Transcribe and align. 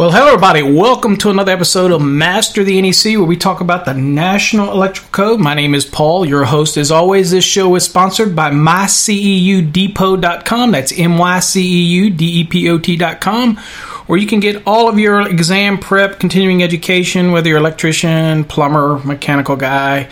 Well, 0.00 0.10
hello, 0.10 0.28
everybody. 0.28 0.62
Welcome 0.62 1.18
to 1.18 1.28
another 1.28 1.52
episode 1.52 1.90
of 1.90 2.00
Master 2.00 2.64
the 2.64 2.80
NEC, 2.80 3.18
where 3.18 3.24
we 3.24 3.36
talk 3.36 3.60
about 3.60 3.84
the 3.84 3.92
National 3.92 4.72
Electrical 4.72 5.10
Code. 5.10 5.40
My 5.40 5.52
name 5.52 5.74
is 5.74 5.84
Paul, 5.84 6.24
your 6.24 6.44
host. 6.44 6.78
As 6.78 6.90
always, 6.90 7.32
this 7.32 7.44
show 7.44 7.74
is 7.74 7.84
sponsored 7.84 8.34
by 8.34 8.50
myceudepot.com. 8.50 10.70
That's 10.70 10.98
M 10.98 11.18
Y 11.18 11.40
C 11.40 11.60
E 11.60 11.82
U 11.96 12.08
D 12.08 12.40
E 12.40 12.44
P 12.44 12.70
O 12.70 12.78
T.com, 12.78 13.58
where 14.06 14.18
you 14.18 14.26
can 14.26 14.40
get 14.40 14.62
all 14.66 14.88
of 14.88 14.98
your 14.98 15.28
exam 15.28 15.76
prep, 15.76 16.18
continuing 16.18 16.62
education, 16.62 17.32
whether 17.32 17.50
you're 17.50 17.58
electrician, 17.58 18.44
plumber, 18.44 19.00
mechanical 19.00 19.56
guy, 19.56 20.08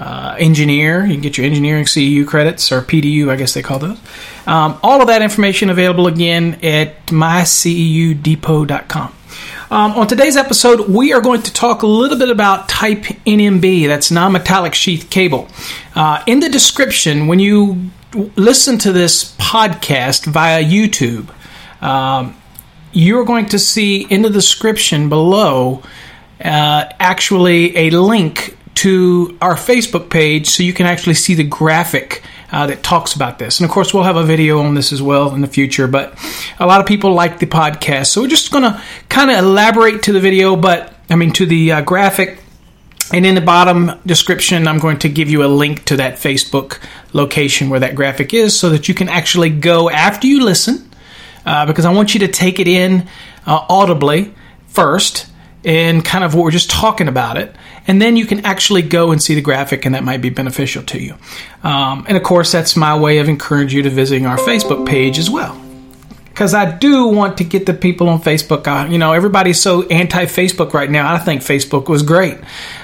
uh, 0.00 0.34
engineer. 0.36 1.06
You 1.06 1.12
can 1.12 1.22
get 1.22 1.38
your 1.38 1.46
engineering 1.46 1.84
CEU 1.84 2.26
credits 2.26 2.72
or 2.72 2.82
PDU, 2.82 3.30
I 3.30 3.36
guess 3.36 3.54
they 3.54 3.62
call 3.62 3.78
those. 3.78 4.00
Um, 4.48 4.80
all 4.82 5.00
of 5.00 5.06
that 5.06 5.22
information 5.22 5.70
available 5.70 6.08
again 6.08 6.58
at 6.64 7.06
myceudepot.com. 7.06 9.14
Um, 9.70 9.92
on 9.92 10.06
today's 10.06 10.36
episode, 10.36 10.88
we 10.88 11.12
are 11.12 11.20
going 11.20 11.42
to 11.42 11.52
talk 11.52 11.82
a 11.82 11.86
little 11.86 12.18
bit 12.18 12.30
about 12.30 12.68
Type 12.68 13.02
NMB, 13.26 13.86
that's 13.86 14.10
non 14.10 14.32
metallic 14.32 14.74
sheath 14.74 15.10
cable. 15.10 15.48
Uh, 15.94 16.22
in 16.26 16.40
the 16.40 16.48
description, 16.48 17.26
when 17.26 17.38
you 17.38 17.90
listen 18.36 18.78
to 18.78 18.92
this 18.92 19.36
podcast 19.36 20.26
via 20.26 20.64
YouTube, 20.64 21.28
um, 21.82 22.34
you're 22.92 23.24
going 23.24 23.46
to 23.46 23.58
see 23.58 24.02
in 24.02 24.22
the 24.22 24.30
description 24.30 25.08
below 25.08 25.82
uh, 26.42 26.84
actually 26.98 27.76
a 27.76 27.90
link 27.90 28.56
to 28.74 29.36
our 29.42 29.54
Facebook 29.54 30.08
page 30.08 30.46
so 30.46 30.62
you 30.62 30.72
can 30.72 30.86
actually 30.86 31.14
see 31.14 31.34
the 31.34 31.44
graphic 31.44 32.22
uh, 32.50 32.66
that 32.66 32.82
talks 32.82 33.14
about 33.14 33.38
this. 33.38 33.60
And 33.60 33.64
of 33.64 33.70
course, 33.70 33.92
we'll 33.92 34.04
have 34.04 34.16
a 34.16 34.24
video 34.24 34.60
on 34.60 34.74
this 34.74 34.92
as 34.92 35.02
well 35.02 35.34
in 35.34 35.40
the 35.40 35.48
future. 35.48 35.86
But 35.86 36.18
a 36.58 36.66
lot 36.66 36.80
of 36.80 36.86
people 36.86 37.12
like 37.12 37.38
the 37.38 37.46
podcast, 37.46 38.06
so 38.06 38.22
we're 38.22 38.28
just 38.28 38.50
going 38.50 38.64
to 38.64 38.82
kind 39.08 39.30
of 39.30 39.38
elaborate 39.38 40.02
to 40.04 40.12
the 40.12 40.20
video, 40.20 40.56
but 40.56 40.94
I 41.10 41.16
mean 41.16 41.32
to 41.32 41.46
the 41.46 41.72
uh, 41.72 41.80
graphic. 41.82 42.40
And 43.10 43.24
in 43.24 43.34
the 43.34 43.40
bottom 43.40 43.92
description, 44.04 44.68
I'm 44.68 44.78
going 44.78 44.98
to 44.98 45.08
give 45.08 45.30
you 45.30 45.42
a 45.42 45.48
link 45.48 45.86
to 45.86 45.96
that 45.96 46.16
Facebook 46.16 46.78
location 47.14 47.70
where 47.70 47.80
that 47.80 47.94
graphic 47.94 48.34
is 48.34 48.58
so 48.58 48.68
that 48.70 48.86
you 48.86 48.94
can 48.94 49.08
actually 49.08 49.48
go 49.48 49.88
after 49.88 50.26
you 50.26 50.44
listen, 50.44 50.90
uh, 51.46 51.64
because 51.64 51.86
I 51.86 51.92
want 51.92 52.12
you 52.12 52.20
to 52.20 52.28
take 52.28 52.60
it 52.60 52.68
in 52.68 53.08
uh, 53.46 53.64
audibly 53.70 54.34
first 54.66 55.26
and 55.64 56.04
kind 56.04 56.22
of 56.22 56.34
what 56.34 56.44
we're 56.44 56.50
just 56.50 56.70
talking 56.70 57.08
about 57.08 57.38
it. 57.38 57.54
And 57.88 58.00
then 58.00 58.16
you 58.16 58.26
can 58.26 58.44
actually 58.44 58.82
go 58.82 59.10
and 59.10 59.20
see 59.20 59.34
the 59.34 59.40
graphic, 59.40 59.86
and 59.86 59.94
that 59.94 60.04
might 60.04 60.20
be 60.20 60.28
beneficial 60.28 60.82
to 60.84 61.00
you. 61.00 61.14
Um, 61.64 62.04
and 62.06 62.16
of 62.18 62.22
course, 62.22 62.52
that's 62.52 62.76
my 62.76 62.96
way 62.96 63.18
of 63.18 63.28
encouraging 63.28 63.78
you 63.78 63.82
to 63.84 63.90
visiting 63.90 64.26
our 64.26 64.36
Facebook 64.36 64.86
page 64.86 65.18
as 65.18 65.30
well. 65.30 65.60
Because 66.26 66.54
I 66.54 66.70
do 66.70 67.06
want 67.08 67.38
to 67.38 67.44
get 67.44 67.66
the 67.66 67.74
people 67.74 68.08
on 68.10 68.20
Facebook. 68.20 68.66
Uh, 68.68 68.88
you 68.88 68.98
know, 68.98 69.12
everybody's 69.12 69.60
so 69.60 69.82
anti 69.88 70.26
Facebook 70.26 70.74
right 70.74 70.90
now. 70.90 71.12
I 71.12 71.18
think 71.18 71.40
Facebook 71.40 71.88
was 71.88 72.02
great. 72.02 72.38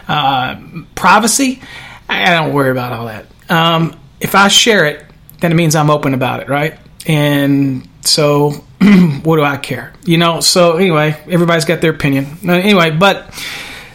Uh, 0.09 0.61
privacy, 0.95 1.61
I 2.09 2.31
don't 2.31 2.53
worry 2.53 2.71
about 2.71 2.93
all 2.93 3.07
that. 3.07 3.27
Um, 3.49 3.97
if 4.21 4.35
I 4.35 4.49
share 4.49 4.87
it, 4.87 5.05
then 5.41 5.53
it 5.53 5.55
means 5.55 5.77
I'm 5.77 5.91
open 5.91 6.15
about 6.15 6.41
it, 6.41 6.49
right? 6.49 6.79
And 7.07 7.87
so 8.01 8.51
what 9.23 9.37
do 9.37 9.43
I 9.43 9.59
care? 9.59 9.93
You 10.05 10.19
know, 10.19 10.41
so 10.41 10.77
anyway, 10.77 11.17
everybody's 11.29 11.65
got 11.65 11.81
their 11.81 11.91
opinion. 11.93 12.39
Anyway, 12.49 12.91
but 12.91 13.31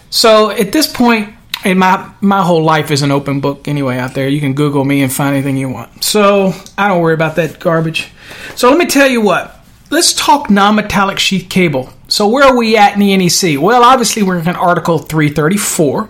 so 0.10 0.50
at 0.52 0.72
this 0.72 0.88
point 0.88 1.34
in 1.66 1.78
my 1.78 2.12
my 2.22 2.42
whole 2.42 2.64
life 2.64 2.92
is 2.92 3.02
an 3.02 3.12
open 3.12 3.40
book 3.40 3.68
anyway 3.68 3.98
out 3.98 4.14
there. 4.14 4.28
You 4.28 4.40
can 4.40 4.54
Google 4.54 4.86
me 4.86 5.02
and 5.02 5.12
find 5.12 5.36
anything 5.36 5.58
you 5.58 5.70
want. 5.70 6.04
So 6.04 6.54
I 6.78 6.88
don't 6.88 7.02
worry 7.02 7.14
about 7.14 7.36
that 7.36 7.60
garbage. 7.60 8.12
So 8.56 8.70
let 8.70 8.78
me 8.78 8.86
tell 8.86 9.08
you 9.08 9.22
what. 9.22 9.56
Let's 9.92 10.14
talk 10.14 10.52
non-metallic 10.52 11.18
sheath 11.18 11.50
cable. 11.50 11.90
So 12.08 12.28
where 12.28 12.44
are 12.44 12.56
we 12.56 12.78
at 12.78 12.94
in 12.94 13.00
the 13.00 13.18
NEC? 13.18 13.60
Well, 13.60 13.84
obviously 13.84 14.22
we're 14.22 14.38
in 14.38 14.48
Article 14.50 15.00
334, 15.00 16.10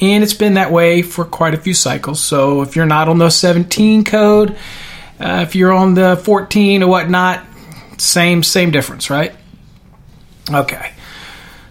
and 0.00 0.22
it's 0.22 0.32
been 0.32 0.54
that 0.54 0.70
way 0.70 1.02
for 1.02 1.24
quite 1.24 1.52
a 1.52 1.56
few 1.56 1.74
cycles. 1.74 2.20
So 2.20 2.62
if 2.62 2.76
you're 2.76 2.86
not 2.86 3.08
on 3.08 3.18
the 3.18 3.28
17 3.28 4.04
code, 4.04 4.56
uh, 5.18 5.44
if 5.46 5.56
you're 5.56 5.72
on 5.72 5.94
the 5.94 6.16
14 6.16 6.84
or 6.84 6.88
whatnot, 6.88 7.44
same 7.98 8.44
same 8.44 8.70
difference, 8.70 9.10
right? 9.10 9.34
Okay. 10.48 10.92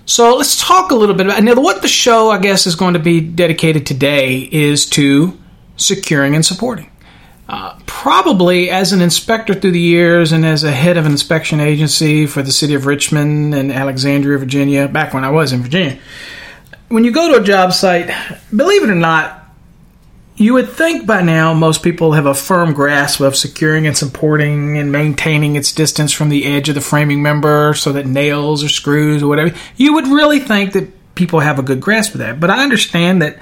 So 0.05 0.35
let's 0.35 0.61
talk 0.61 0.91
a 0.91 0.95
little 0.95 1.16
bit 1.16 1.25
about 1.25 1.43
now. 1.43 1.55
What 1.55 1.81
the 1.81 1.88
show, 1.88 2.29
I 2.29 2.39
guess, 2.39 2.67
is 2.67 2.75
going 2.75 2.93
to 2.93 2.99
be 2.99 3.21
dedicated 3.21 3.88
today 3.88 4.47
is 4.51 4.85
to 4.91 5.38
securing 5.77 6.35
and 6.35 6.45
supporting. 6.45 6.91
Uh, 7.47 7.77
probably 7.85 8.69
as 8.69 8.91
an 8.91 9.01
inspector 9.01 9.53
through 9.53 9.71
the 9.71 9.79
years 9.79 10.31
and 10.31 10.45
as 10.45 10.63
a 10.63 10.71
head 10.71 10.97
of 10.97 11.05
an 11.05 11.11
inspection 11.11 11.59
agency 11.59 12.25
for 12.25 12.41
the 12.41 12.51
city 12.51 12.73
of 12.73 12.85
Richmond 12.85 13.53
and 13.53 13.71
Alexandria, 13.71 14.38
Virginia, 14.38 14.88
back 14.88 15.13
when 15.13 15.23
I 15.23 15.29
was 15.29 15.53
in 15.53 15.61
Virginia, 15.61 15.99
when 16.89 17.03
you 17.03 17.11
go 17.11 17.33
to 17.33 17.41
a 17.41 17.43
job 17.43 17.73
site, 17.73 18.11
believe 18.55 18.83
it 18.83 18.89
or 18.89 18.95
not, 18.95 19.44
you 20.38 20.53
would 20.53 20.69
think 20.69 21.07
by 21.07 21.22
now 21.22 21.53
most 21.53 21.81
people 21.81 22.12
have 22.12 22.25
a 22.25 22.34
firm 22.34 22.73
grasp 22.73 23.22
of 23.22 23.35
securing 23.35 23.88
and 23.88 23.97
supporting 23.97 24.78
and 24.78 24.91
maintaining 24.91 25.56
its 25.56 25.72
distance 25.72 26.12
from 26.12 26.29
the 26.29 26.46
edge 26.46 26.68
of 26.68 26.75
the 26.75 26.81
framing 26.81 27.22
member 27.22 27.73
so 27.73 27.94
that 27.94 28.06
nails 28.06 28.63
or 28.63 28.69
screws 28.69 29.23
or 29.23 29.28
whatever. 29.28 29.56
You 29.78 29.94
would 29.94 30.07
really 30.07 30.40
think 30.40 30.73
that 30.73 31.16
people 31.16 31.40
have 31.40 31.57
a 31.57 31.63
good 31.63 31.79
grasp 31.79 32.13
of 32.13 32.19
that. 32.19 32.40
But 32.40 32.50
I 32.50 32.63
understand 32.63 33.22
that, 33.22 33.40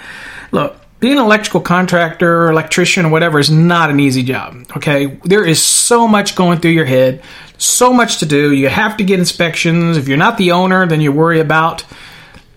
look, 0.52 0.78
being 1.00 1.18
an 1.18 1.24
electrical 1.24 1.60
contractor 1.60 2.44
or 2.44 2.52
electrician 2.52 3.06
or 3.06 3.10
whatever 3.10 3.40
is 3.40 3.50
not 3.50 3.90
an 3.90 4.00
easy 4.00 4.24
job. 4.24 4.64
Okay. 4.78 5.20
There 5.26 5.46
is 5.46 5.62
so 5.62 6.08
much 6.08 6.36
going 6.36 6.60
through 6.60 6.72
your 6.72 6.86
head, 6.86 7.24
so 7.58 7.92
much 7.92 8.20
to 8.20 8.26
do. 8.28 8.54
You 8.54 8.70
have 8.70 8.98
to 8.98 9.04
get 9.04 9.20
inspections. 9.20 9.98
If 9.98 10.08
you're 10.08 10.18
not 10.18 10.38
the 10.38 10.52
owner, 10.52 10.86
then 10.86 11.02
you 11.02 11.12
worry 11.12 11.40
about 11.40 11.84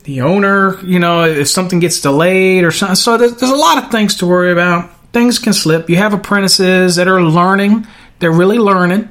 the 0.06 0.20
owner, 0.20 0.80
you 0.84 1.00
know, 1.00 1.24
if 1.24 1.48
something 1.48 1.80
gets 1.80 2.00
delayed 2.00 2.64
or 2.64 2.70
something. 2.70 2.94
So 2.94 3.18
there's, 3.18 3.36
there's 3.36 3.52
a 3.52 3.56
lot 3.56 3.82
of 3.82 3.90
things 3.90 4.14
to 4.16 4.26
worry 4.26 4.52
about. 4.52 4.90
Things 5.12 5.38
can 5.40 5.52
slip. 5.52 5.90
You 5.90 5.96
have 5.96 6.14
apprentices 6.14 6.96
that 6.96 7.08
are 7.08 7.20
learning, 7.20 7.86
they're 8.20 8.32
really 8.32 8.58
learning. 8.58 9.10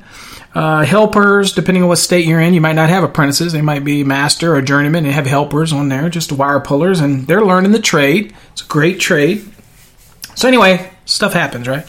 Uh, 0.53 0.85
helpers, 0.85 1.51
depending 1.51 1.83
on 1.83 1.89
what 1.89 1.97
state 1.97 2.25
you're 2.25 2.39
in, 2.39 2.53
you 2.53 2.61
might 2.61 2.75
not 2.75 2.87
have 2.87 3.03
apprentices. 3.03 3.51
They 3.51 3.61
might 3.61 3.83
be 3.83 4.05
master 4.05 4.55
or 4.55 4.61
journeyman 4.61 5.03
and 5.03 5.13
have 5.13 5.25
helpers 5.25 5.73
on 5.73 5.89
there, 5.89 6.07
just 6.07 6.31
wire 6.31 6.61
pullers, 6.61 7.01
and 7.01 7.27
they're 7.27 7.43
learning 7.43 7.73
the 7.73 7.79
trade. 7.79 8.33
It's 8.53 8.61
a 8.61 8.67
great 8.67 9.01
trade. 9.01 9.45
So, 10.35 10.47
anyway, 10.47 10.89
stuff 11.03 11.33
happens, 11.33 11.67
right? 11.67 11.85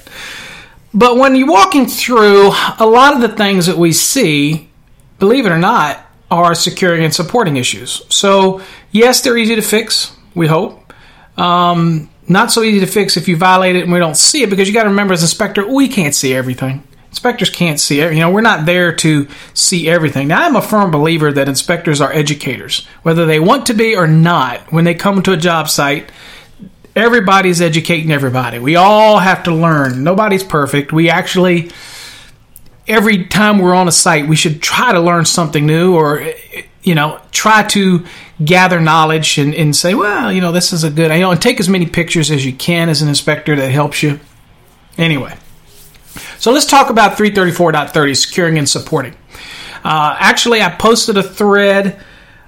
But 0.93 1.17
when 1.17 1.37
you're 1.37 1.49
walking 1.49 1.87
through, 1.87 2.49
a 2.81 2.87
lot 2.87 3.15
of 3.15 3.21
the 3.21 3.37
things 3.37 3.67
that 3.67 3.79
we 3.79 3.93
see, 3.93 4.69
believe 5.21 5.47
it 5.47 5.53
or 5.53 5.59
not, 5.59 6.05
are 6.31 6.55
securing 6.55 7.05
and 7.05 7.15
supporting 7.15 7.57
issues. 7.57 8.03
So, 8.09 8.61
yes, 8.91 9.21
they're 9.21 9.39
easy 9.39 9.55
to 9.57 9.63
fix, 9.63 10.15
we 10.35 10.47
hope. 10.47 10.93
Um, 11.37 12.11
not 12.29 12.51
so 12.51 12.63
easy 12.63 12.81
to 12.81 12.87
fix 12.87 13.17
if 13.17 13.29
you 13.29 13.37
violate 13.37 13.77
it 13.77 13.85
and 13.85 13.93
we 13.93 13.99
don't 13.99 14.17
see 14.17 14.43
it 14.43 14.51
because 14.51 14.67
you 14.67 14.75
got 14.75 14.85
to 14.85 14.91
remember, 14.91 15.15
as 15.15 15.23
inspector, 15.23 15.67
we 15.67 15.89
can't 15.89 16.15
see 16.15 16.35
everything. 16.35 16.83
Inspectors 17.11 17.51
can't 17.51 17.79
see 17.81 18.01
it. 18.01 18.13
You 18.13 18.21
know, 18.21 18.31
we're 18.31 18.41
not 18.41 18.67
there 18.67 18.95
to 18.97 19.29
see 19.55 19.89
everything. 19.89 20.29
Now, 20.29 20.45
I'm 20.45 20.57
a 20.57 20.63
firm 20.63 20.91
believer 20.91 21.33
that 21.33 21.49
inspectors 21.49 22.01
are 22.01 22.13
educators, 22.13 22.85
whether 23.03 23.25
they 23.25 23.41
want 23.41 23.67
to 23.67 23.75
be 23.75 23.97
or 23.97 24.07
not. 24.07 24.73
When 24.73 24.85
they 24.85 24.95
come 24.95 25.23
to 25.23 25.33
a 25.33 25.37
job 25.37 25.69
site, 25.69 26.11
everybody's 26.95 27.61
educating 27.61 28.11
everybody. 28.11 28.59
We 28.59 28.77
all 28.77 29.19
have 29.19 29.45
to 29.45 29.55
learn. 29.55 30.03
Nobody's 30.03 30.45
perfect. 30.45 30.93
We 30.93 31.09
actually 31.09 31.71
every 32.89 33.25
time 33.25 33.59
we're 33.59 33.75
on 33.75 33.89
a 33.89 33.93
site, 33.93 34.29
we 34.29 34.37
should 34.37 34.63
try 34.63 34.93
to 34.93 35.01
learn 35.01 35.25
something 35.25 35.67
new 35.67 35.95
or, 35.95 36.33
you 36.83 36.95
know, 36.95 37.21
try 37.33 37.63
to 37.65 38.05
gather 38.45 38.81
knowledge 38.81 39.39
and, 39.39 39.55
and 39.55 39.75
say, 39.75 39.95
well, 39.95 40.31
you 40.31 40.41
know, 40.41 40.53
this 40.53 40.73
is 40.73 40.85
a 40.85 40.91
good, 40.91 41.11
you 41.11 41.21
know, 41.21 41.31
and 41.31 41.41
take 41.41 41.59
as 41.59 41.69
many 41.69 41.87
pictures 41.87 42.31
as 42.31 42.45
you 42.45 42.53
can 42.53 42.89
as 42.89 43.03
an 43.03 43.09
inspector 43.09 43.57
that 43.57 43.71
helps 43.71 44.03
you. 44.03 44.21
Anyway, 44.99 45.37
so 46.39 46.53
let's 46.53 46.67
talk 46.67 46.91
about 46.91 47.17
334.30 47.19 48.17
securing 48.17 48.59
and 48.59 48.69
supporting. 48.69 49.15
Uh, 49.85 50.17
actually, 50.19 50.63
I 50.63 50.71
posted 50.71 51.17
a 51.17 51.23
thread 51.23 52.01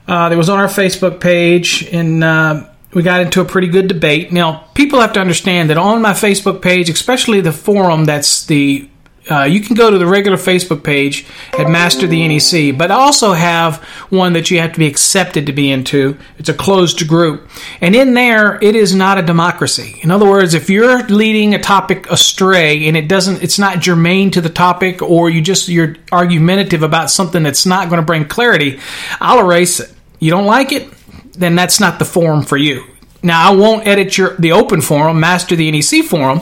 uh, 0.06 0.28
that 0.28 0.36
was 0.36 0.48
on 0.48 0.58
our 0.58 0.68
Facebook 0.68 1.20
page 1.20 1.86
and, 1.92 2.22
uh, 2.22 2.68
we 2.94 3.02
got 3.02 3.20
into 3.20 3.42
a 3.42 3.44
pretty 3.44 3.68
good 3.68 3.86
debate. 3.86 4.32
Now, 4.32 4.68
people 4.74 5.00
have 5.00 5.12
to 5.12 5.20
understand 5.20 5.68
that 5.68 5.76
on 5.76 6.00
my 6.00 6.12
Facebook 6.12 6.62
page, 6.62 6.88
especially 6.88 7.42
the 7.42 7.52
forum 7.52 8.06
that's 8.06 8.46
the 8.46 8.88
uh, 9.30 9.44
you 9.44 9.60
can 9.60 9.76
go 9.76 9.90
to 9.90 9.98
the 9.98 10.06
regular 10.06 10.36
Facebook 10.36 10.82
page 10.82 11.26
at 11.58 11.68
Master 11.68 12.06
the 12.06 12.26
NEC, 12.26 12.76
but 12.76 12.90
I 12.90 12.94
also 12.94 13.32
have 13.32 13.82
one 14.10 14.32
that 14.32 14.50
you 14.50 14.58
have 14.60 14.72
to 14.72 14.78
be 14.78 14.86
accepted 14.86 15.46
to 15.46 15.52
be 15.52 15.70
into. 15.70 16.16
It's 16.38 16.48
a 16.48 16.54
closed 16.54 17.06
group. 17.06 17.48
And 17.80 17.94
in 17.94 18.14
there, 18.14 18.58
it 18.62 18.74
is 18.74 18.94
not 18.94 19.18
a 19.18 19.22
democracy. 19.22 20.00
In 20.02 20.10
other 20.10 20.28
words, 20.28 20.54
if 20.54 20.70
you're 20.70 21.02
leading 21.04 21.54
a 21.54 21.60
topic 21.60 22.10
astray 22.10 22.86
and 22.88 22.96
it 22.96 23.08
doesn't, 23.08 23.42
it's 23.42 23.58
not 23.58 23.80
germane 23.80 24.30
to 24.32 24.40
the 24.40 24.48
topic 24.48 25.02
or 25.02 25.28
you 25.28 25.42
just, 25.42 25.68
you're 25.68 25.96
argumentative 26.10 26.82
about 26.82 27.10
something 27.10 27.42
that's 27.42 27.66
not 27.66 27.88
going 27.88 28.00
to 28.00 28.06
bring 28.06 28.24
clarity, 28.26 28.80
I'll 29.20 29.40
erase 29.40 29.80
it. 29.80 29.92
You 30.18 30.30
don't 30.30 30.46
like 30.46 30.72
it? 30.72 30.90
Then 31.32 31.54
that's 31.54 31.78
not 31.78 31.98
the 31.98 32.04
forum 32.04 32.42
for 32.42 32.56
you. 32.56 32.84
Now, 33.22 33.50
I 33.50 33.54
won't 33.54 33.86
edit 33.86 34.16
your 34.16 34.36
the 34.36 34.52
open 34.52 34.80
forum, 34.80 35.18
Master 35.20 35.56
the 35.56 35.70
NEC 35.70 36.04
forum, 36.04 36.40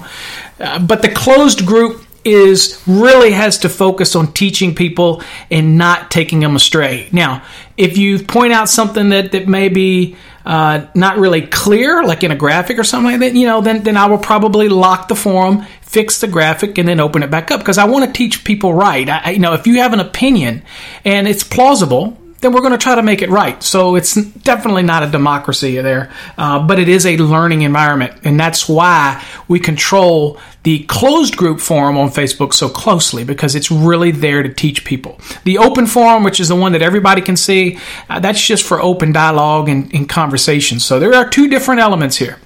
uh, 0.61 0.79
but 0.79 1.03
the 1.03 1.09
closed 1.09 1.65
group 1.65 2.06
is 2.27 2.83
really 2.87 3.31
has 3.31 3.59
to 3.59 3.69
focus 3.69 4.17
on 4.17 4.33
teaching 4.33 4.75
people 4.75 5.23
and 5.51 5.79
not 5.79 6.11
taking 6.11 6.41
them 6.41 6.57
astray. 6.57 7.09
Now, 7.13 7.45
if 7.77 7.97
you 7.97 8.19
point 8.19 8.53
out 8.53 8.69
something 8.69 9.11
that, 9.11 9.33
that 9.33 9.47
may 9.47 9.69
be 9.69 10.17
uh, 10.45 10.87
not 10.95 11.19
really 11.19 11.43
clear, 11.43 12.03
like 12.03 12.25
in 12.25 12.33
a 12.33 12.37
graphic 12.37 12.79
or 12.79 12.85
something 12.85 13.13
like 13.13 13.21
that, 13.21 13.35
you 13.35 13.47
know, 13.47 13.61
then, 13.61 13.85
then 13.85 13.97
I 13.97 14.07
will 14.07 14.19
probably 14.19 14.69
lock 14.69 15.07
the 15.07 15.15
forum, 15.15 15.65
fix 15.83 16.21
the 16.21 16.27
graphic, 16.27 16.79
and 16.79 16.89
then 16.89 16.99
open 16.99 17.23
it 17.23 17.31
back 17.31 17.51
up 17.51 17.61
because 17.61 17.79
I 17.79 17.85
want 17.85 18.05
to 18.05 18.13
teach 18.13 18.45
people 18.45 18.75
right. 18.75 19.09
I, 19.09 19.31
you 19.31 19.39
know, 19.39 19.55
if 19.55 19.67
you 19.67 19.77
have 19.81 19.93
an 19.93 20.01
opinion 20.01 20.63
and 21.05 21.29
it's 21.29 21.45
plausible, 21.45 22.19
then 22.41 22.53
we're 22.53 22.61
going 22.61 22.73
to 22.73 22.79
try 22.79 22.95
to 22.95 23.03
make 23.03 23.23
it 23.23 23.31
right. 23.31 23.63
So 23.63 23.97
it's 23.97 24.15
definitely 24.15 24.83
not 24.83 25.03
a 25.03 25.11
democracy 25.11 25.81
there, 25.81 26.11
uh, 26.37 26.67
but 26.67 26.79
it 26.79 26.89
is 26.89 27.07
a 27.07 27.17
learning 27.17 27.63
environment. 27.63 28.21
And 28.25 28.39
that's 28.39 28.69
why 28.69 29.25
we 29.49 29.59
control 29.59 30.39
the 30.63 30.81
closed 30.85 31.37
group 31.37 31.61
forum 31.61 31.97
on 31.97 32.09
Facebook 32.09 32.53
so 32.53 32.69
closely 32.69 33.25
because 33.25 33.55
it's 33.55 33.71
really 33.71 34.11
there 34.11 34.43
to 34.43 34.53
teach 34.53 34.85
people. 34.85 35.21
The 35.45 35.59
open 35.59 35.87
forum, 35.87 36.25
which 36.25 36.41
is 36.41 36.49
the 36.49 36.57
one 36.57 36.73
that 36.73 36.83
everybody 36.83 37.23
can 37.23 37.37
see, 37.37 37.79
uh, 38.11 38.21
that's 38.21 38.45
just 38.45 38.65
for 38.65 38.81
open 38.81 39.13
dialogue 39.13 39.69
and, 39.69 39.95
and 39.95 40.09
conversation. 40.09 40.81
So 40.81 40.99
there 40.99 41.15
are 41.15 41.29
two 41.29 41.49
different 41.49 41.81
elements 41.81 42.17
here. 42.17 42.39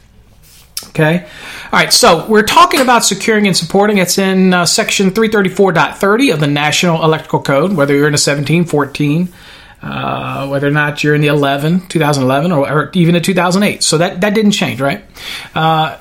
Okay. 0.88 1.22
All 1.22 1.78
right. 1.78 1.92
So 1.92 2.26
we're 2.26 2.42
talking 2.42 2.80
about 2.80 3.04
securing 3.04 3.46
and 3.46 3.56
supporting. 3.56 3.98
It's 3.98 4.18
in 4.18 4.52
uh, 4.52 4.66
section 4.66 5.10
334.30 5.10 6.34
of 6.34 6.40
the 6.40 6.46
National 6.46 7.02
Electrical 7.04 7.42
Code, 7.42 7.72
whether 7.72 7.94
you're 7.94 8.08
in 8.08 8.14
a 8.14 8.18
17, 8.18 8.64
14, 8.64 9.32
uh, 9.82 10.46
whether 10.48 10.68
or 10.68 10.72
not 10.72 11.02
you're 11.02 11.14
in 11.14 11.20
the 11.20 11.28
11, 11.28 11.88
2011, 11.88 12.52
or, 12.52 12.70
or, 12.70 12.90
even 12.94 13.14
a 13.14 13.20
2008. 13.20 13.82
So 13.82 13.98
that, 13.98 14.20
that 14.20 14.34
didn't 14.34 14.52
change, 14.52 14.80
right? 14.80 15.04
Uh, 15.54 15.96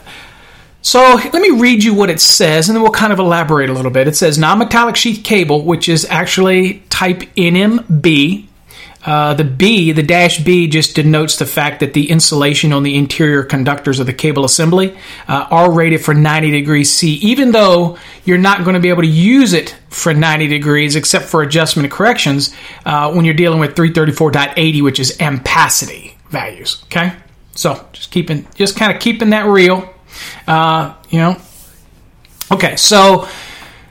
so 0.81 0.99
let 1.15 1.41
me 1.41 1.51
read 1.51 1.83
you 1.83 1.93
what 1.93 2.09
it 2.09 2.19
says, 2.21 2.69
and 2.69 2.75
then 2.75 2.81
we'll 2.81 2.91
kind 2.91 3.13
of 3.13 3.19
elaborate 3.19 3.69
a 3.69 3.73
little 3.73 3.91
bit. 3.91 4.07
It 4.07 4.15
says 4.15 4.37
non-metallic 4.37 4.95
sheath 4.95 5.23
cable, 5.23 5.63
which 5.63 5.89
is 5.89 6.05
actually 6.09 6.79
type 6.89 7.19
NMB, 7.35 8.47
uh, 9.05 9.33
the 9.33 9.45
B, 9.45 9.91
the 9.93 10.03
dash 10.03 10.43
B, 10.43 10.67
just 10.67 10.95
denotes 10.95 11.37
the 11.37 11.45
fact 11.45 11.79
that 11.79 11.93
the 11.93 12.09
insulation 12.09 12.73
on 12.73 12.83
the 12.83 12.97
interior 12.97 13.43
conductors 13.43 13.99
of 13.99 14.05
the 14.05 14.13
cable 14.13 14.43
assembly 14.43 14.97
uh, 15.27 15.47
are 15.49 15.71
rated 15.71 16.03
for 16.03 16.13
90 16.13 16.51
degrees 16.51 16.91
C, 16.91 17.13
even 17.15 17.51
though 17.51 17.97
you're 18.25 18.37
not 18.37 18.63
going 18.63 18.73
to 18.73 18.79
be 18.79 18.89
able 18.89 19.03
to 19.03 19.07
use 19.07 19.53
it 19.53 19.77
for 19.89 20.13
90 20.13 20.47
degrees 20.47 20.95
except 20.95 21.25
for 21.25 21.41
adjustment 21.41 21.89
corrections 21.91 22.53
uh, 22.85 23.11
when 23.13 23.23
you're 23.23 23.33
dealing 23.33 23.59
with 23.59 23.75
334.80, 23.75 24.83
which 24.83 24.99
is 24.99 25.17
ampacity 25.17 26.15
values. 26.29 26.83
Okay, 26.85 27.13
so 27.55 27.87
just 27.93 28.11
keeping, 28.11 28.45
just 28.55 28.75
kind 28.75 28.93
of 28.93 29.01
keeping 29.01 29.29
that 29.29 29.45
real. 29.45 29.93
Uh, 30.45 30.93
you 31.09 31.19
know, 31.19 31.37
okay, 32.51 32.75
so 32.75 33.29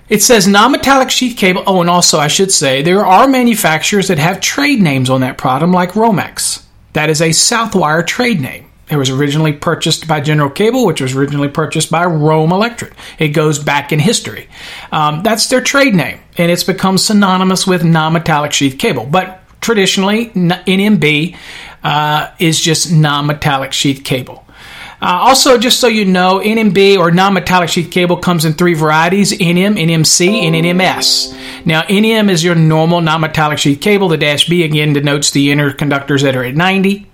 it 0.08 0.22
says 0.22 0.46
non 0.46 0.72
metallic 0.72 1.10
sheath 1.10 1.36
cable. 1.36 1.62
Oh, 1.66 1.80
and 1.80 1.90
also, 1.90 2.18
I 2.18 2.28
should 2.28 2.52
say, 2.52 2.82
there 2.82 3.04
are 3.04 3.28
manufacturers 3.28 4.08
that 4.08 4.18
have 4.18 4.40
trade 4.40 4.80
names 4.80 5.10
on 5.10 5.20
that 5.20 5.38
product, 5.38 5.72
like 5.72 5.92
Romex. 5.92 6.64
That 6.94 7.10
is 7.10 7.20
a 7.20 7.30
Southwire 7.30 8.06
trade 8.06 8.40
name. 8.40 8.68
It 8.90 8.96
was 8.96 9.10
originally 9.10 9.52
purchased 9.52 10.08
by 10.08 10.20
General 10.20 10.48
Cable, 10.48 10.86
which 10.86 11.02
was 11.02 11.14
originally 11.14 11.48
purchased 11.48 11.90
by 11.90 12.06
Rome 12.06 12.52
Electric. 12.52 12.94
It 13.18 13.28
goes 13.28 13.58
back 13.58 13.92
in 13.92 13.98
history. 13.98 14.48
Um, 14.90 15.22
that's 15.22 15.48
their 15.48 15.60
trade 15.60 15.94
name, 15.94 16.20
and 16.38 16.50
it's 16.50 16.64
become 16.64 16.96
synonymous 16.96 17.66
with 17.66 17.84
non 17.84 18.14
metallic 18.14 18.52
sheath 18.52 18.78
cable. 18.78 19.04
But 19.04 19.42
traditionally, 19.60 20.30
NMB 20.30 21.36
uh, 21.84 22.30
is 22.38 22.60
just 22.60 22.90
non 22.90 23.26
metallic 23.26 23.74
sheath 23.74 24.04
cable. 24.04 24.46
Uh, 25.00 25.06
also, 25.06 25.58
just 25.58 25.78
so 25.78 25.86
you 25.86 26.04
know, 26.04 26.40
NMB 26.40 26.98
or 26.98 27.12
non-metallic 27.12 27.68
sheath 27.68 27.90
cable 27.90 28.16
comes 28.16 28.44
in 28.44 28.54
three 28.54 28.74
varieties: 28.74 29.32
NM, 29.32 29.78
NMC, 29.78 30.42
and 30.42 30.56
NMS. 30.56 31.36
Now, 31.64 31.82
NM 31.82 32.28
is 32.30 32.42
your 32.42 32.56
normal 32.56 33.00
non-metallic 33.00 33.58
sheath 33.58 33.80
cable. 33.80 34.08
The 34.08 34.16
dash 34.16 34.48
B 34.48 34.64
again 34.64 34.92
denotes 34.94 35.30
the 35.30 35.52
inner 35.52 35.72
conductors 35.72 36.22
that 36.22 36.34
are 36.34 36.44
at 36.44 36.56
90. 36.56 37.06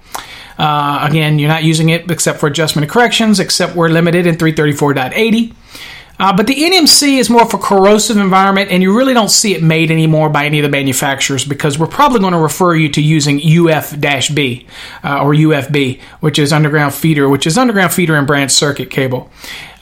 Uh, 0.56 1.06
again, 1.10 1.38
you're 1.38 1.48
not 1.48 1.64
using 1.64 1.90
it 1.90 2.10
except 2.10 2.38
for 2.40 2.46
adjustment 2.46 2.90
corrections, 2.90 3.40
except 3.40 3.75
we're 3.75 3.88
limited 3.88 4.26
in 4.26 4.36
334.80. 4.36 5.52
Uh, 6.19 6.37
but 6.37 6.46
the 6.46 6.55
NMC 6.55 7.19
is 7.19 7.28
more 7.28 7.44
for 7.44 7.58
corrosive 7.58 8.16
environment, 8.16 8.70
and 8.70 8.82
you 8.82 8.96
really 8.96 9.14
don't 9.14 9.31
see 9.31 9.55
it 9.55 9.62
made 9.62 9.90
anymore 9.90 10.28
by 10.28 10.46
any 10.46 10.58
of 10.58 10.62
the 10.62 10.69
manufacturers 10.69 11.44
because 11.44 11.78
we're 11.78 11.87
probably 11.87 12.20
going 12.20 12.32
to 12.32 12.38
refer 12.38 12.75
you 12.75 12.88
to 12.88 13.02
using 13.02 13.37
UF-B 13.38 14.66
uh, 15.02 15.22
or 15.22 15.34
UFB, 15.34 16.00
which 16.20 16.38
is 16.38 16.52
underground 16.52 16.94
feeder, 16.94 17.28
which 17.28 17.46
is 17.46 17.58
underground 17.58 17.93
feeder 17.93 18.14
and 18.14 18.26
branch 18.26 18.52
circuit 18.52 18.90
cable, 18.90 19.31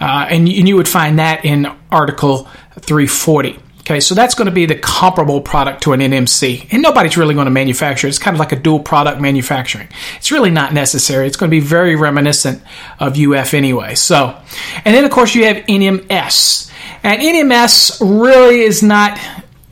uh, 0.00 0.26
and, 0.31 0.49
and 0.49 0.69
you 0.69 0.76
would 0.76 0.88
find 0.88 1.19
that 1.19 1.44
in 1.44 1.67
Article 1.90 2.49
340. 2.81 3.58
Okay, 3.82 3.99
so 3.99 4.14
that's 4.14 4.37
going 4.37 4.46
to 4.46 4.52
be 4.52 4.64
the 4.64 4.76
comparable 4.76 5.40
product 5.40 5.82
to 5.82 5.93
an 5.93 5.99
NMC. 5.99 6.69
And 6.70 6.82
nobody's 6.82 7.17
really 7.17 7.34
going 7.34 7.46
to 7.46 7.50
manufacture 7.50 8.06
it. 8.06 8.11
It's 8.11 8.19
kind 8.19 8.37
of 8.37 8.38
like 8.38 8.52
a 8.52 8.56
dual 8.56 8.79
product 8.79 9.20
manufacturing. 9.20 9.88
It's 10.17 10.31
really 10.31 10.50
not 10.50 10.73
necessary. 10.73 11.26
It's 11.26 11.37
going 11.37 11.50
to 11.50 11.55
be 11.55 11.61
very 11.61 11.96
reminiscent 11.96 12.62
of 13.00 13.19
UF 13.19 13.55
anyway. 13.55 13.96
So, 13.96 14.38
and 14.84 14.94
then 14.94 15.05
of 15.05 15.11
course 15.11 15.34
you 15.34 15.46
have 15.46 15.56
NMS. 15.67 16.70
And 17.02 17.20
NMS 17.20 18.00
really 18.00 18.61
is 18.61 18.84
not 18.84 19.19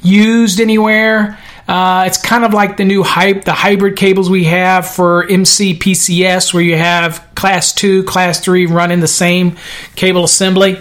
used 0.02 0.60
anywhere. 0.60 1.38
Uh, 1.68 2.02
it's 2.08 2.18
kind 2.18 2.44
of 2.44 2.52
like 2.52 2.76
the 2.76 2.84
new 2.84 3.04
hype, 3.04 3.44
the 3.44 3.52
hybrid 3.52 3.96
cables 3.96 4.28
we 4.28 4.42
have 4.42 4.88
for 4.88 5.24
MCPCS, 5.28 6.52
where 6.52 6.64
you 6.64 6.76
have 6.76 7.28
class 7.36 7.72
two, 7.72 8.02
class 8.02 8.40
three 8.40 8.66
running 8.66 8.98
the 8.98 9.06
same 9.06 9.56
cable 9.94 10.24
assembly. 10.24 10.78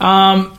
Um, 0.00 0.56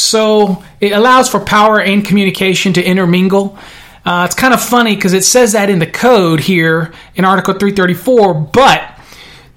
so 0.00 0.62
it 0.80 0.92
allows 0.92 1.28
for 1.28 1.40
power 1.40 1.80
and 1.80 2.04
communication 2.04 2.72
to 2.74 2.82
intermingle. 2.82 3.58
Uh, 4.04 4.24
it's 4.26 4.34
kind 4.34 4.54
of 4.54 4.62
funny 4.62 4.94
because 4.94 5.12
it 5.12 5.24
says 5.24 5.52
that 5.52 5.68
in 5.68 5.78
the 5.78 5.86
code 5.86 6.40
here 6.40 6.92
in 7.14 7.24
Article 7.24 7.54
334, 7.54 8.34
but 8.34 8.96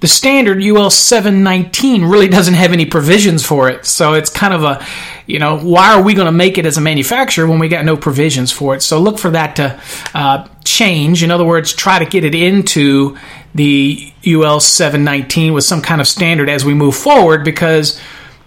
the 0.04 0.08
standard 0.08 0.62
UL 0.62 0.90
719 0.90 2.04
really 2.04 2.28
doesn't 2.28 2.56
have 2.56 2.74
any 2.74 2.86
provisions 2.86 3.46
for 3.46 3.70
it. 3.70 3.86
So 3.86 4.16
it's 4.16 4.30
kind 4.30 4.54
of 4.54 4.64
a, 4.66 4.86
you 5.26 5.40
know, 5.40 5.58
why 5.58 5.94
are 5.94 6.04
we 6.04 6.14
going 6.14 6.26
to 6.26 6.34
make 6.34 6.58
it 6.58 6.66
as 6.66 6.78
a 6.78 6.82
manufacturer 6.82 7.48
when 7.48 7.58
we 7.58 7.70
got 7.70 7.86
no 7.86 7.96
provisions 7.96 8.52
for 8.52 8.76
it? 8.76 8.82
So 8.82 9.00
look 9.00 9.18
for 9.18 9.30
that 9.30 9.56
to 9.56 9.82
uh, 10.14 10.50
change. 10.66 11.24
In 11.24 11.32
other 11.32 11.46
words, 11.46 11.72
try 11.72 12.00
to 12.00 12.06
get 12.06 12.26
it 12.26 12.36
into 12.36 13.18
the 13.56 14.12
UL 14.28 14.60
719 14.60 15.54
with 15.54 15.64
some 15.64 15.82
kind 15.82 16.02
of 16.02 16.08
standard 16.08 16.50
as 16.50 16.66
we 16.66 16.74
move 16.74 16.98
forward 16.98 17.46
because 17.46 17.98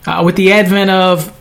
uh, 0.07 0.23
with 0.23 0.37
the 0.37 0.53
advent 0.53 0.91
of 0.91 1.35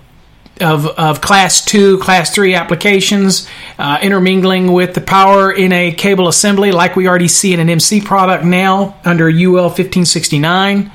of, 0.62 0.86
of 0.88 1.22
class 1.22 1.64
two, 1.64 1.98
class 2.00 2.34
three 2.34 2.56
applications, 2.56 3.48
uh, 3.78 4.00
intermingling 4.02 4.72
with 4.72 4.94
the 4.94 5.02
power 5.02 5.52
in 5.52 5.72
a 5.72 5.92
cable 5.92 6.28
assembly, 6.28 6.72
like 6.72 6.96
we 6.96 7.08
already 7.08 7.28
see 7.28 7.54
in 7.54 7.60
an 7.60 7.70
MC 7.70 8.02
product 8.02 8.46
now 8.46 8.98
under 9.04 9.30
UL 9.30 9.66
1569. 9.66 10.92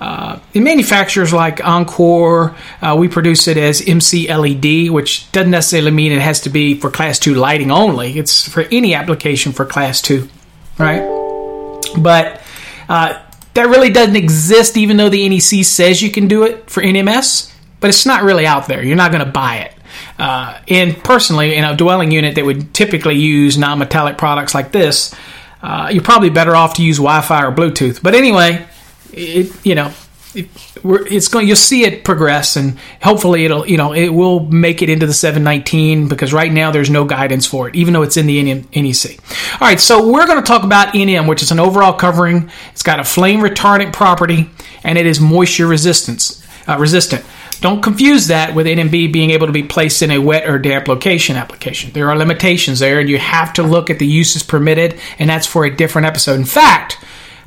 Uh, 0.00 0.40
in 0.52 0.64
manufacturers 0.64 1.32
like 1.32 1.64
Encore, 1.64 2.56
uh, 2.80 2.96
we 2.98 3.06
produce 3.06 3.46
it 3.46 3.56
as 3.56 3.86
MC 3.86 4.32
LED, 4.32 4.90
which 4.90 5.30
doesn't 5.30 5.50
necessarily 5.50 5.92
mean 5.92 6.10
it 6.10 6.20
has 6.20 6.40
to 6.40 6.50
be 6.50 6.74
for 6.74 6.90
class 6.90 7.20
two 7.20 7.34
lighting 7.34 7.70
only. 7.70 8.18
It's 8.18 8.48
for 8.48 8.62
any 8.72 8.94
application 8.94 9.52
for 9.52 9.64
class 9.64 10.02
two, 10.02 10.28
right? 10.76 11.02
But 11.96 12.40
uh, 12.88 13.22
that 13.54 13.68
really 13.68 13.90
doesn't 13.90 14.16
exist, 14.16 14.76
even 14.76 14.96
though 14.96 15.08
the 15.08 15.28
NEC 15.28 15.64
says 15.64 16.02
you 16.02 16.10
can 16.10 16.26
do 16.26 16.42
it 16.42 16.68
for 16.68 16.82
NMS 16.82 17.51
but 17.82 17.88
it's 17.88 18.06
not 18.06 18.22
really 18.22 18.46
out 18.46 18.68
there. 18.68 18.82
You're 18.82 18.96
not 18.96 19.12
going 19.12 19.24
to 19.24 19.30
buy 19.30 19.56
it. 19.56 19.74
Uh, 20.18 20.58
and 20.68 20.96
personally, 20.96 21.56
in 21.56 21.64
a 21.64 21.76
dwelling 21.76 22.12
unit 22.12 22.36
that 22.36 22.44
would 22.44 22.72
typically 22.72 23.16
use 23.16 23.58
non-metallic 23.58 24.16
products 24.16 24.54
like 24.54 24.72
this, 24.72 25.14
uh, 25.62 25.90
you're 25.92 26.02
probably 26.02 26.30
better 26.30 26.56
off 26.56 26.74
to 26.74 26.84
use 26.84 26.96
Wi-Fi 26.96 27.44
or 27.44 27.52
Bluetooth. 27.52 28.00
But 28.02 28.14
anyway, 28.14 28.66
it, 29.12 29.52
you 29.66 29.74
know, 29.74 29.92
it, 30.34 30.48
it's 30.84 31.28
going. 31.28 31.46
You'll 31.46 31.56
see 31.56 31.84
it 31.84 32.04
progress, 32.04 32.56
and 32.56 32.78
hopefully, 33.02 33.44
it'll 33.44 33.68
you 33.68 33.76
know 33.76 33.92
it 33.92 34.08
will 34.08 34.40
make 34.40 34.80
it 34.80 34.88
into 34.88 35.06
the 35.06 35.12
719 35.12 36.08
because 36.08 36.32
right 36.32 36.50
now 36.50 36.70
there's 36.70 36.88
no 36.88 37.04
guidance 37.04 37.46
for 37.46 37.68
it, 37.68 37.74
even 37.74 37.92
though 37.92 38.02
it's 38.02 38.16
in 38.16 38.26
the 38.26 38.42
NEC. 38.42 39.18
All 39.60 39.68
right, 39.68 39.78
so 39.78 40.10
we're 40.10 40.26
going 40.26 40.40
to 40.40 40.46
talk 40.46 40.62
about 40.64 40.94
NM, 40.94 41.28
which 41.28 41.42
is 41.42 41.50
an 41.50 41.60
overall 41.60 41.92
covering. 41.92 42.50
It's 42.70 42.82
got 42.82 42.98
a 42.98 43.04
flame 43.04 43.40
retardant 43.40 43.92
property, 43.92 44.48
and 44.82 44.96
it 44.96 45.04
is 45.04 45.20
moisture 45.20 45.66
resistance 45.66 46.42
uh, 46.68 46.76
resistant. 46.78 47.24
Don't 47.62 47.80
confuse 47.80 48.26
that 48.26 48.56
with 48.56 48.66
NMB 48.66 49.12
being 49.12 49.30
able 49.30 49.46
to 49.46 49.52
be 49.52 49.62
placed 49.62 50.02
in 50.02 50.10
a 50.10 50.18
wet 50.18 50.48
or 50.48 50.58
damp 50.58 50.88
location 50.88 51.36
application. 51.36 51.92
There 51.92 52.10
are 52.10 52.16
limitations 52.16 52.80
there, 52.80 52.98
and 52.98 53.08
you 53.08 53.18
have 53.18 53.52
to 53.52 53.62
look 53.62 53.88
at 53.88 54.00
the 54.00 54.06
uses 54.06 54.42
permitted, 54.42 54.98
and 55.20 55.30
that's 55.30 55.46
for 55.46 55.64
a 55.64 55.74
different 55.74 56.06
episode. 56.08 56.40
In 56.40 56.44
fact, 56.44 56.98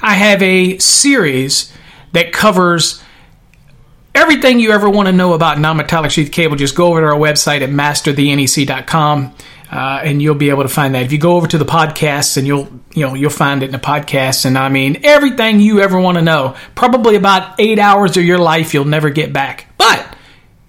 I 0.01 0.13
have 0.13 0.41
a 0.41 0.77
series 0.77 1.73
that 2.13 2.31
covers 2.31 3.03
everything 4.15 4.61
you 4.61 4.71
ever 4.71 4.89
want 4.89 5.07
to 5.07 5.11
know 5.11 5.33
about 5.33 5.59
non-metallic 5.59 6.11
sheath 6.11 6.31
cable. 6.31 6.55
Just 6.55 6.75
go 6.75 6.87
over 6.87 7.01
to 7.01 7.07
our 7.07 7.19
website 7.19 7.59
at 7.59 7.69
masterthenec.com. 7.69 9.35
Uh, 9.71 10.01
and 10.03 10.21
you'll 10.21 10.35
be 10.35 10.51
able 10.51 10.63
to 10.63 10.69
find 10.69 10.93
that. 10.93 11.03
If 11.03 11.11
you 11.11 11.17
go 11.17 11.35
over 11.37 11.47
to 11.47 11.57
the 11.57 11.65
podcast, 11.65 12.37
and 12.37 12.45
you'll 12.45 12.69
you 12.93 13.05
know 13.05 13.15
you'll 13.15 13.31
find 13.31 13.63
it 13.63 13.67
in 13.67 13.71
the 13.71 13.79
podcast, 13.79 14.45
and 14.45 14.57
I 14.57 14.69
mean 14.69 15.01
everything 15.03 15.59
you 15.59 15.81
ever 15.81 15.99
want 15.99 16.17
to 16.17 16.21
know. 16.21 16.55
Probably 16.75 17.15
about 17.15 17.59
eight 17.59 17.79
hours 17.79 18.15
of 18.15 18.23
your 18.23 18.37
life 18.37 18.73
you'll 18.73 18.85
never 18.85 19.09
get 19.09 19.33
back. 19.33 19.67
But 19.77 20.15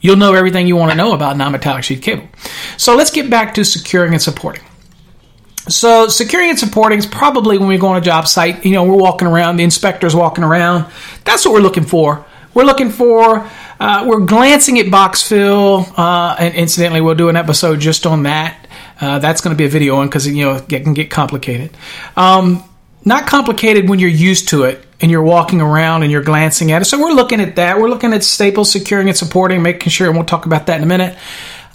you'll 0.00 0.16
know 0.16 0.34
everything 0.34 0.66
you 0.66 0.76
want 0.76 0.92
to 0.92 0.96
know 0.96 1.12
about 1.12 1.36
non-metallic 1.36 1.84
sheath 1.84 2.02
cable. 2.02 2.28
So 2.76 2.96
let's 2.96 3.10
get 3.10 3.28
back 3.28 3.54
to 3.54 3.64
securing 3.64 4.12
and 4.12 4.22
supporting. 4.22 4.62
So 5.68 6.06
securing 6.08 6.50
and 6.50 6.58
supporting 6.58 6.98
is 6.98 7.06
probably 7.06 7.58
when 7.58 7.68
we 7.68 7.76
go 7.76 7.88
on 7.88 7.96
a 7.96 8.00
job 8.00 8.28
site, 8.28 8.64
you 8.64 8.72
know, 8.72 8.84
we're 8.84 8.96
walking 8.96 9.26
around, 9.26 9.56
the 9.56 9.64
inspector's 9.64 10.14
walking 10.14 10.44
around. 10.44 10.90
That's 11.24 11.44
what 11.44 11.54
we're 11.54 11.60
looking 11.60 11.84
for. 11.84 12.24
We're 12.54 12.64
looking 12.64 12.90
for, 12.90 13.50
uh, 13.80 14.04
we're 14.06 14.20
glancing 14.20 14.78
at 14.78 14.90
box 14.90 15.22
fill, 15.22 15.86
uh, 15.96 16.36
and 16.38 16.54
incidentally, 16.54 17.00
we'll 17.00 17.16
do 17.16 17.28
an 17.28 17.36
episode 17.36 17.80
just 17.80 18.06
on 18.06 18.22
that. 18.22 18.65
Uh, 19.00 19.18
that's 19.18 19.40
going 19.40 19.54
to 19.54 19.58
be 19.58 19.66
a 19.66 19.68
video 19.68 19.96
one 19.96 20.06
because, 20.06 20.26
you 20.26 20.44
know, 20.44 20.56
it 20.56 20.68
can 20.68 20.94
get 20.94 21.10
complicated. 21.10 21.76
Um, 22.16 22.64
not 23.04 23.26
complicated 23.26 23.88
when 23.88 23.98
you're 23.98 24.10
used 24.10 24.48
to 24.48 24.64
it 24.64 24.84
and 25.00 25.10
you're 25.10 25.22
walking 25.22 25.60
around 25.60 26.02
and 26.02 26.10
you're 26.10 26.22
glancing 26.22 26.72
at 26.72 26.82
it. 26.82 26.86
So 26.86 27.00
we're 27.00 27.12
looking 27.12 27.40
at 27.40 27.56
that. 27.56 27.78
We're 27.78 27.88
looking 27.88 28.12
at 28.12 28.24
staples, 28.24 28.72
securing 28.72 29.08
and 29.08 29.16
supporting, 29.16 29.62
making 29.62 29.90
sure, 29.90 30.08
and 30.08 30.16
we'll 30.16 30.26
talk 30.26 30.46
about 30.46 30.66
that 30.66 30.78
in 30.78 30.82
a 30.82 30.86
minute. 30.86 31.16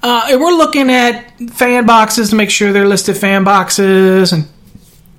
Uh, 0.03 0.27
and 0.29 0.41
we're 0.41 0.53
looking 0.53 0.89
at 0.89 1.37
fan 1.51 1.85
boxes 1.85 2.31
to 2.31 2.35
make 2.35 2.49
sure 2.49 2.73
they're 2.73 2.87
listed 2.87 3.15
fan 3.15 3.43
boxes 3.43 4.33
and 4.33 4.47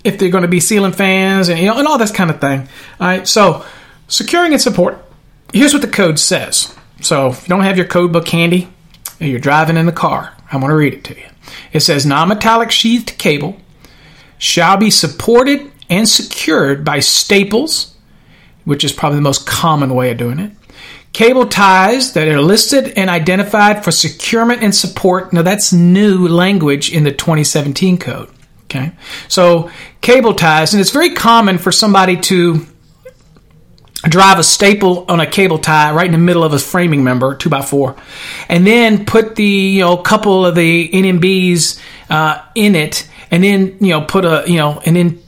if 0.03 0.19
they're 0.19 0.31
going 0.31 0.43
to 0.43 0.49
be 0.49 0.59
ceiling 0.59 0.91
fans 0.91 1.49
and 1.49 1.61
you 1.61 1.67
know 1.67 1.79
and 1.79 1.87
all 1.87 1.99
this 1.99 2.11
kind 2.11 2.31
of 2.31 2.41
thing. 2.41 2.69
All 3.01 3.07
right, 3.07 3.27
so 3.27 3.65
securing 4.09 4.53
and 4.53 4.61
support. 4.61 4.99
Here's 5.55 5.73
what 5.73 5.83
the 5.83 5.89
code 5.89 6.19
says. 6.19 6.75
So 7.01 7.29
if 7.29 7.43
you 7.43 7.49
don't 7.49 7.63
have 7.63 7.77
your 7.77 7.87
code 7.87 8.13
book 8.13 8.27
handy, 8.27 8.69
and 9.21 9.31
you're 9.31 9.39
driving 9.39 9.77
in 9.77 9.87
the 9.87 9.93
car, 9.93 10.35
I'm 10.51 10.61
going 10.61 10.71
to 10.71 10.77
read 10.77 10.95
it 10.95 11.05
to 11.05 11.17
you. 11.17 11.27
It 11.73 11.81
says 11.81 12.07
non-metallic 12.07 12.71
sheathed 12.71 13.19
cable 13.19 13.57
shall 14.39 14.77
be 14.77 14.91
supported 14.91 15.71
and 15.89 16.09
secured 16.09 16.85
by 16.85 17.01
staples, 17.01 17.97
which 18.65 18.85
is 18.85 18.93
probably 18.93 19.17
the 19.17 19.23
most 19.23 19.47
common 19.47 19.95
way 19.95 20.11
of 20.11 20.19
doing 20.19 20.39
it 20.39 20.53
Cable 21.13 21.47
ties 21.47 22.15
that 22.15 22.27
are 22.27 22.41
listed 22.41 22.95
and 22.97 23.11
identified 23.11 23.85
for 23.85 23.91
securement 23.91 24.63
and 24.63 24.75
support. 24.75 25.33
Now 25.33 25.43
that's 25.43 25.73
new 25.73 26.27
language 26.27 26.91
in 26.91 27.05
the 27.05 27.13
2017 27.13 27.99
code. 27.99 28.31
Okay. 28.65 28.93
So 29.29 29.71
cable 30.01 30.33
ties, 30.33 30.73
and 30.73 30.81
it's 30.81 30.91
very 30.91 31.15
common 31.15 31.59
for 31.59 31.71
somebody 31.71 32.17
to 32.23 32.67
drive 34.03 34.39
a 34.39 34.43
staple 34.45 35.05
on 35.09 35.21
a 35.21 35.27
cable 35.27 35.59
tie 35.59 35.93
right 35.93 36.07
in 36.07 36.13
the 36.13 36.19
middle 36.19 36.43
of 36.43 36.53
a 36.53 36.59
framing 36.59 37.05
member, 37.05 37.35
two 37.35 37.49
by 37.49 37.63
four, 37.63 37.97
and 38.49 38.67
then 38.67 39.05
put 39.05 39.37
the 39.37 39.45
you 39.45 39.81
know 39.81 39.97
couple 39.97 40.45
of 40.45 40.55
the 40.55 40.89
NMBs 40.89 41.81
uh, 42.11 42.43
in 42.55 42.75
it, 42.75 43.09
and 43.31 43.45
then 43.45 43.77
you 43.81 43.91
know 43.91 44.03
put 44.03 44.25
a 44.25 44.45
you 44.47 44.57
know 44.57 44.81
and 44.85 44.97
then 44.97 45.23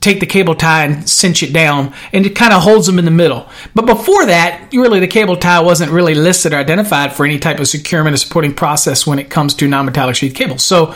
take 0.00 0.18
the 0.18 0.26
cable 0.26 0.54
tie 0.54 0.84
and 0.84 1.08
cinch 1.08 1.42
it 1.42 1.52
down, 1.52 1.94
and 2.12 2.24
it 2.24 2.30
kind 2.30 2.52
of 2.52 2.62
holds 2.62 2.86
them 2.86 2.98
in 2.98 3.04
the 3.04 3.10
middle. 3.10 3.48
But 3.74 3.86
before 3.86 4.26
that, 4.26 4.70
really 4.72 5.00
the 5.00 5.06
cable 5.06 5.36
tie 5.36 5.60
wasn't 5.60 5.92
really 5.92 6.14
listed 6.14 6.52
or 6.52 6.56
identified 6.56 7.12
for 7.12 7.26
any 7.26 7.38
type 7.38 7.60
of 7.60 7.68
securement 7.68 8.14
or 8.14 8.16
supporting 8.16 8.54
process 8.54 9.06
when 9.06 9.18
it 9.18 9.28
comes 9.28 9.54
to 9.54 9.68
non-metallic 9.68 10.16
sheath 10.16 10.34
cables. 10.34 10.62
So, 10.62 10.94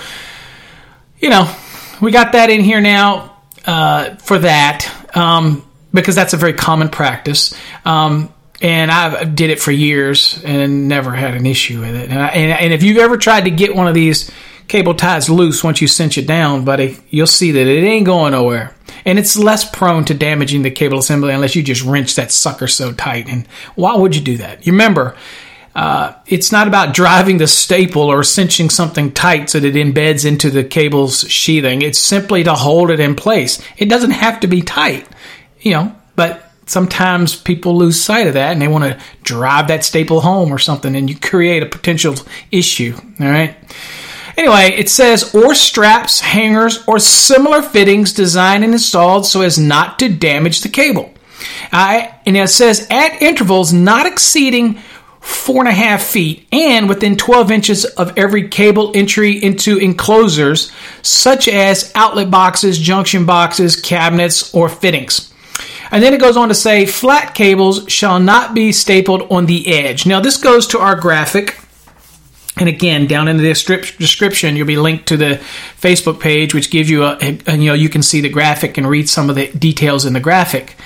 you 1.19 1.29
know, 1.29 1.55
we 2.01 2.13
got 2.13 2.33
that 2.33 2.49
in 2.49 2.63
here 2.63 2.81
now 2.81 3.37
uh, 3.67 4.15
for 4.17 4.39
that 4.39 4.91
um, 5.15 5.64
because 5.95 6.15
that's 6.15 6.35
a 6.35 6.37
very 6.37 6.53
common 6.53 6.91
practice. 6.91 7.55
Um, 7.85 8.35
and 8.61 8.91
I 8.91 9.25
did 9.25 9.51
it 9.51 9.61
for 9.61 9.73
years 9.73 10.43
and 10.45 10.89
never 10.89 11.13
had 11.13 11.35
an 11.35 11.47
issue 11.47 11.81
with 11.81 11.95
it. 11.95 12.11
And, 12.11 12.19
I, 12.19 12.29
and, 12.29 12.61
and 12.61 12.73
if 12.73 12.83
you've 12.83 12.99
ever 12.99 13.17
tried 13.17 13.45
to 13.45 13.51
get 13.51 13.75
one 13.75 13.89
of 13.89 13.95
these 13.95 14.31
cable 14.69 14.95
ties 14.95 15.29
loose 15.29 15.63
once 15.63 15.81
you 15.81 15.89
cinch 15.89 16.19
it 16.19 16.27
down, 16.27 16.65
buddy, 16.65 16.97
you'll 17.11 17.27
see 17.27 17.53
that 17.53 17.67
it 17.67 17.85
ain't 17.85 18.07
going 18.07 18.33
nowhere. 18.33 18.75
And 19.05 19.19
it's 19.19 19.37
less 19.37 19.69
prone 19.69 20.05
to 20.07 20.15
damaging 20.15 20.63
the 20.63 20.71
cable 20.71 20.99
assembly 20.99 21.33
unless 21.33 21.55
you 21.55 21.63
just 21.63 21.85
wrench 21.85 22.15
that 22.17 22.33
sucker 22.33 22.67
so 22.67 22.93
tight. 22.93 23.29
And 23.29 23.47
why 23.75 23.95
would 23.95 24.17
you 24.17 24.23
do 24.23 24.39
that? 24.39 24.67
You 24.67 24.73
remember, 24.73 25.15
uh, 25.75 26.15
it's 26.27 26.53
not 26.53 26.69
about 26.69 26.95
driving 26.95 27.39
the 27.39 27.47
staple 27.47 28.03
or 28.03 28.23
cinching 28.23 28.71
something 28.71 29.13
tight 29.13 29.51
so 29.51 29.61
that 29.61 29.77
it 29.77 29.87
embeds 29.87 30.25
into 30.25 30.49
the 30.49 30.65
cable's 30.65 31.29
sheathing. 31.29 31.83
It's 31.83 31.99
simply 31.99 32.45
to 32.45 32.55
hold 32.55 32.91
it 32.91 33.01
in 33.01 33.17
place. 33.17 33.63
It 33.77 33.91
doesn't 33.91 34.13
have 34.13 34.41
to 34.41 34.47
be 34.47 34.63
tight, 34.63 35.07
you 35.65 35.73
know, 35.73 35.95
but 36.15 36.51
sometimes 36.67 37.35
people 37.35 37.77
lose 37.77 38.03
sight 38.03 38.27
of 38.27 38.35
that 38.35 38.53
and 38.53 38.63
they 38.63 38.69
want 38.69 38.85
to 38.85 39.01
drive 39.23 39.69
that 39.69 39.85
staple 39.85 40.21
home 40.21 40.53
or 40.53 40.59
something 40.59 40.95
and 40.95 41.11
you 41.11 41.19
create 41.19 41.63
a 41.63 41.67
potential 41.67 42.15
issue. 42.51 42.95
All 43.21 43.27
right. 43.27 43.57
Anyway, 44.37 44.75
it 44.77 44.89
says, 44.89 45.35
or 45.35 45.55
straps, 45.55 46.21
hangers, 46.21 46.83
or 46.89 46.99
similar 46.99 47.63
fittings 47.63 48.13
designed 48.13 48.65
and 48.65 48.73
installed 48.73 49.27
so 49.27 49.43
as 49.43 49.59
not 49.59 49.99
to 49.99 50.09
damage 50.09 50.61
the 50.61 50.69
cable. 50.69 51.13
Uh, 51.73 52.09
and 52.27 52.37
it 52.37 52.49
says, 52.49 52.87
at 52.91 53.23
intervals 53.23 53.73
not 53.73 54.07
exceeding 54.07 54.81
four 55.21 55.61
and 55.61 55.69
a 55.69 55.73
half 55.73 56.03
feet 56.03 56.47
and 56.53 56.89
within 56.89 57.17
12 57.17 57.51
inches 57.51 57.85
of 57.85 58.17
every 58.19 58.49
cable 58.49 58.93
entry 58.95 59.43
into 59.43 59.79
enclosures, 59.79 60.71
such 61.03 61.49
as 61.49 61.93
outlet 61.95 62.31
boxes, 62.31 62.79
junction 62.79 63.25
boxes, 63.25 63.81
cabinets, 63.81 64.53
or 64.55 64.69
fittings. 64.69 65.34
And 65.91 66.03
then 66.03 66.15
it 66.15 66.21
goes 66.21 66.37
on 66.37 66.49
to 66.49 66.55
say, 66.55 66.87
flat 66.87 67.35
cables 67.35 67.91
shall 67.91 68.19
not 68.19 68.55
be 68.55 68.73
stapled 68.73 69.23
on 69.31 69.47
the 69.47 69.69
edge. 69.69 70.07
Now, 70.07 70.21
this 70.21 70.37
goes 70.37 70.67
to 70.69 70.79
our 70.79 70.97
graphic 70.97 71.57
and 72.57 72.69
again, 72.69 73.07
down 73.07 73.27
in 73.27 73.37
the 73.37 73.43
description, 73.99 74.55
you'll 74.55 74.67
be 74.67 74.77
linked 74.77 75.09
to 75.09 75.17
the 75.17 75.41
Facebook 75.81 76.21
page, 76.21 76.55
which 76.55 76.71
gives 76.71 76.89
you 76.89 77.03
a, 77.03 77.17
a 77.47 77.57
you 77.57 77.71
know, 77.71 77.75
you 77.75 77.89
can 77.89 78.03
see 78.03 78.21
the 78.21 78.29
graphic 78.29 78.79
and 78.79 78.89
read 78.89 79.09
some 79.09 79.29
of 79.29 79.35
the 79.35 79.49
details 79.49 80.05
in 80.05 80.13
the 80.13 80.21
graphic. 80.21 80.77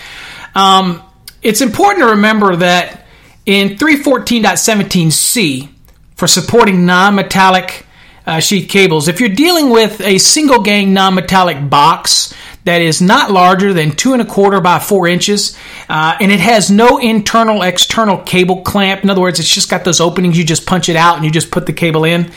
Um, 0.54 1.02
it's 1.42 1.60
important 1.60 2.04
to 2.04 2.12
remember 2.12 2.56
that 2.56 3.06
in 3.44 3.76
314.17c, 3.76 5.68
for 6.14 6.26
supporting 6.26 6.86
non-metallic 6.86 7.86
uh, 8.26 8.40
sheath 8.40 8.70
cables, 8.70 9.06
if 9.06 9.20
you're 9.20 9.28
dealing 9.28 9.68
with 9.68 10.00
a 10.00 10.16
single 10.18 10.62
gang 10.62 10.94
non-metallic 10.94 11.68
box 11.68 12.34
that 12.68 12.82
is 12.82 13.00
not 13.00 13.30
larger 13.30 13.72
than 13.72 13.92
two 13.92 14.12
and 14.12 14.20
a 14.20 14.26
quarter 14.26 14.60
by 14.60 14.78
four 14.78 15.08
inches, 15.08 15.56
uh, 15.88 16.18
and 16.20 16.30
it 16.30 16.38
has 16.38 16.70
no 16.70 16.98
internal 16.98 17.62
external 17.62 18.18
cable 18.18 18.60
clamp. 18.60 19.02
In 19.02 19.08
other 19.08 19.22
words, 19.22 19.40
it's 19.40 19.52
just 19.52 19.70
got 19.70 19.84
those 19.84 20.02
openings. 20.02 20.36
You 20.36 20.44
just 20.44 20.66
punch 20.66 20.90
it 20.90 20.96
out 20.96 21.16
and 21.16 21.24
you 21.24 21.30
just 21.30 21.50
put 21.50 21.64
the 21.64 21.72
cable 21.72 22.04
in. 22.04 22.30